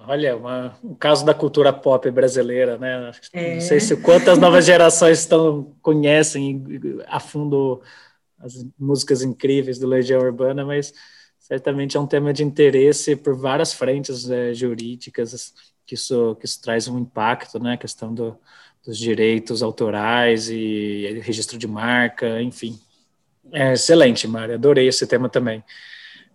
Olha, 0.00 0.36
uma, 0.36 0.76
um 0.84 0.94
caso 0.94 1.24
da 1.24 1.32
cultura 1.32 1.72
pop 1.72 2.10
brasileira, 2.10 2.76
né? 2.76 3.12
É. 3.32 3.54
Não 3.54 3.60
sei 3.62 3.80
se 3.80 3.96
quantas 3.96 4.36
novas 4.36 4.66
gerações 4.66 5.20
estão 5.20 5.72
conhecem 5.80 6.62
a 7.06 7.18
fundo 7.18 7.80
as 8.38 8.62
músicas 8.78 9.22
incríveis 9.22 9.78
do 9.78 9.86
Legião 9.86 10.20
Urbana, 10.20 10.66
mas 10.66 10.92
certamente 11.50 11.96
é 11.96 12.00
um 12.00 12.06
tema 12.06 12.32
de 12.32 12.44
interesse 12.44 13.16
por 13.16 13.36
várias 13.36 13.72
frentes 13.72 14.30
é, 14.30 14.54
jurídicas 14.54 15.52
que 15.84 15.96
isso, 15.96 16.36
que 16.36 16.46
isso 16.46 16.62
traz 16.62 16.86
um 16.86 16.96
impacto, 16.96 17.58
né? 17.58 17.72
A 17.72 17.76
questão 17.76 18.14
do, 18.14 18.38
dos 18.86 18.96
direitos 18.96 19.60
autorais 19.60 20.48
e 20.48 21.20
registro 21.24 21.58
de 21.58 21.66
marca, 21.66 22.40
enfim. 22.40 22.78
É 23.52 23.72
excelente, 23.72 24.28
Mari, 24.28 24.52
adorei 24.52 24.86
esse 24.86 25.04
tema 25.08 25.28
também. 25.28 25.64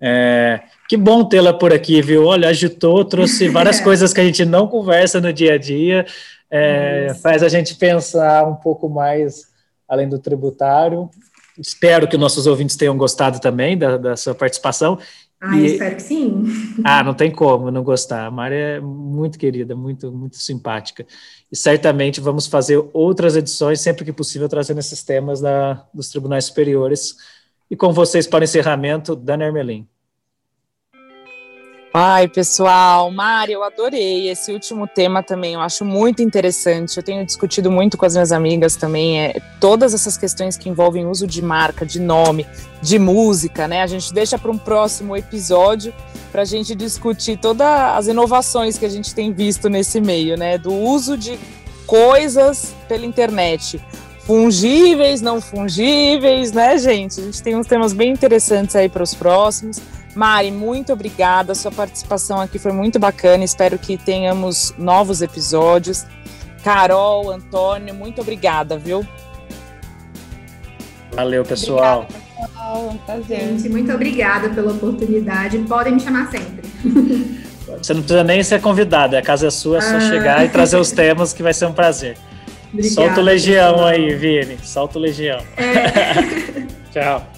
É, 0.02 0.64
que 0.90 0.98
bom 0.98 1.24
tê-la 1.24 1.54
por 1.54 1.72
aqui, 1.72 2.02
viu? 2.02 2.26
Olha, 2.26 2.50
agitou, 2.50 3.06
trouxe 3.06 3.48
várias 3.50 3.80
coisas 3.80 4.12
que 4.12 4.20
a 4.20 4.26
gente 4.26 4.44
não 4.44 4.68
conversa 4.68 5.22
no 5.22 5.32
dia 5.32 5.54
a 5.54 5.58
dia, 5.58 6.06
é, 6.52 7.14
faz 7.22 7.42
a 7.42 7.48
gente 7.48 7.76
pensar 7.76 8.46
um 8.46 8.56
pouco 8.56 8.90
mais 8.90 9.48
além 9.88 10.10
do 10.10 10.20
tributário. 10.20 11.10
Espero 11.58 12.08
que 12.08 12.18
nossos 12.18 12.48
ouvintes 12.48 12.76
tenham 12.76 12.98
gostado 12.98 13.40
também 13.40 13.78
da, 13.78 13.98
da 13.98 14.16
sua 14.16 14.36
participação. 14.36 15.00
Ah, 15.40 15.58
e... 15.58 15.66
espero 15.66 15.96
que 15.96 16.02
sim. 16.02 16.44
Ah, 16.84 17.04
não 17.04 17.14
tem 17.14 17.32
como 17.32 17.72
não 17.72 17.84
gostar. 17.84 18.26
A 18.26 18.32
Mari 18.32 18.56
é 18.56 18.80
muito 18.80 19.38
querida, 19.38 19.76
muito, 19.76 20.12
muito 20.12 20.38
simpática. 20.38 21.06
E 21.52 21.56
certamente 21.56 22.20
vamos 22.20 22.48
fazer 22.48 22.84
outras 22.94 23.36
edições, 23.36 23.82
sempre 23.82 24.04
que 24.04 24.12
possível, 24.12 24.50
trazendo 24.50 24.80
esses 24.80 25.04
temas 25.04 25.42
da, 25.42 25.86
dos 25.94 26.10
tribunais 26.10 26.46
superiores 26.46 27.16
e 27.70 27.76
com 27.76 27.92
vocês 27.92 28.28
para 28.28 28.42
o 28.42 28.44
encerramento, 28.44 29.16
Dana 29.16 29.46
Ermelim. 29.46 29.88
Ai, 31.98 32.28
pessoal, 32.28 33.10
Mari, 33.10 33.54
eu 33.54 33.64
adorei 33.64 34.28
esse 34.28 34.52
último 34.52 34.86
tema 34.86 35.24
também, 35.24 35.54
eu 35.54 35.62
acho 35.62 35.86
muito 35.86 36.22
interessante. 36.22 36.98
Eu 36.98 37.02
tenho 37.04 37.26
discutido 37.26 37.72
muito 37.72 37.98
com 37.98 38.06
as 38.06 38.12
minhas 38.12 38.34
amigas 38.34 38.76
também, 38.76 39.22
é, 39.22 39.42
todas 39.62 39.94
essas 39.94 40.18
questões 40.18 40.58
que 40.58 40.68
envolvem 40.68 41.06
uso 41.06 41.26
de 41.26 41.42
marca, 41.42 41.86
de 41.86 42.02
nome, 42.02 42.46
de 42.82 43.00
música, 43.00 43.66
né? 43.66 43.82
A 43.82 43.88
gente 43.88 44.14
deixa 44.14 44.38
para 44.38 44.52
um 44.52 44.58
próximo 44.58 45.16
episódio 45.16 45.94
para 46.34 46.42
a 46.42 46.46
gente 46.46 46.76
discutir 46.76 47.38
todas 47.38 47.66
as 47.66 48.08
inovações 48.08 48.78
que 48.78 48.86
a 48.86 48.90
gente 48.90 49.16
tem 49.16 49.32
visto 49.32 49.70
nesse 49.70 50.02
meio, 50.02 50.36
né? 50.36 50.58
Do 50.58 50.74
uso 50.74 51.18
de 51.18 51.40
coisas 51.88 52.76
pela 52.90 53.06
internet 53.06 53.82
fungíveis, 54.26 55.22
não 55.22 55.40
fungíveis, 55.40 56.52
né, 56.52 56.78
gente? 56.78 57.22
A 57.22 57.24
gente 57.24 57.42
tem 57.42 57.56
uns 57.56 57.68
temas 57.68 57.94
bem 57.94 58.12
interessantes 58.12 58.76
aí 58.76 58.90
para 58.90 59.02
os 59.04 59.16
próximos. 59.16 59.80
Mari, 60.16 60.50
muito 60.50 60.94
obrigada. 60.94 61.54
Sua 61.54 61.72
participação 61.72 62.40
aqui 62.40 62.58
foi 62.58 62.72
muito 62.72 62.98
bacana. 62.98 63.44
Espero 63.44 63.78
que 63.78 63.98
tenhamos 63.98 64.74
novos 64.78 65.22
episódios. 65.22 66.06
Carol, 66.64 67.30
Antônio, 67.30 67.94
muito 67.94 68.22
obrigada, 68.22 68.78
viu? 68.78 69.06
Valeu, 71.12 71.44
pessoal. 71.44 72.08
Obrigada, 72.10 72.48
pessoal. 72.48 72.90
Um 72.90 72.98
prazer. 72.98 73.40
Gente, 73.40 73.70
muito 73.70 73.94
obrigada 73.94 74.50
pela 74.50 74.72
oportunidade. 74.72 75.58
Podem 75.60 75.94
me 75.94 76.00
chamar 76.00 76.32
sempre. 76.32 76.68
Você 77.66 77.94
não 77.94 78.02
precisa 78.02 78.24
nem 78.24 78.44
ser 78.44 78.62
convidada, 78.62 79.18
a 79.18 79.22
casa 79.22 79.48
é 79.48 79.50
sua, 79.50 79.80
é 79.80 79.82
só 79.82 79.96
ah. 79.98 80.00
chegar 80.00 80.46
e 80.46 80.50
trazer 80.50 80.78
os 80.78 80.92
temas 80.92 81.34
que 81.34 81.42
vai 81.42 81.54
ser 81.54 81.66
um 81.66 81.74
prazer. 81.74 82.16
Obrigada, 82.72 82.94
Solta 82.94 83.22
o 83.22 83.24
Legião 83.24 83.72
pessoal. 83.74 83.88
aí, 83.88 84.16
Vini. 84.16 84.58
Solta 84.64 85.00
o 85.00 85.02
Legião. 85.02 85.40
É. 85.58 86.66
Tchau. 86.94 87.35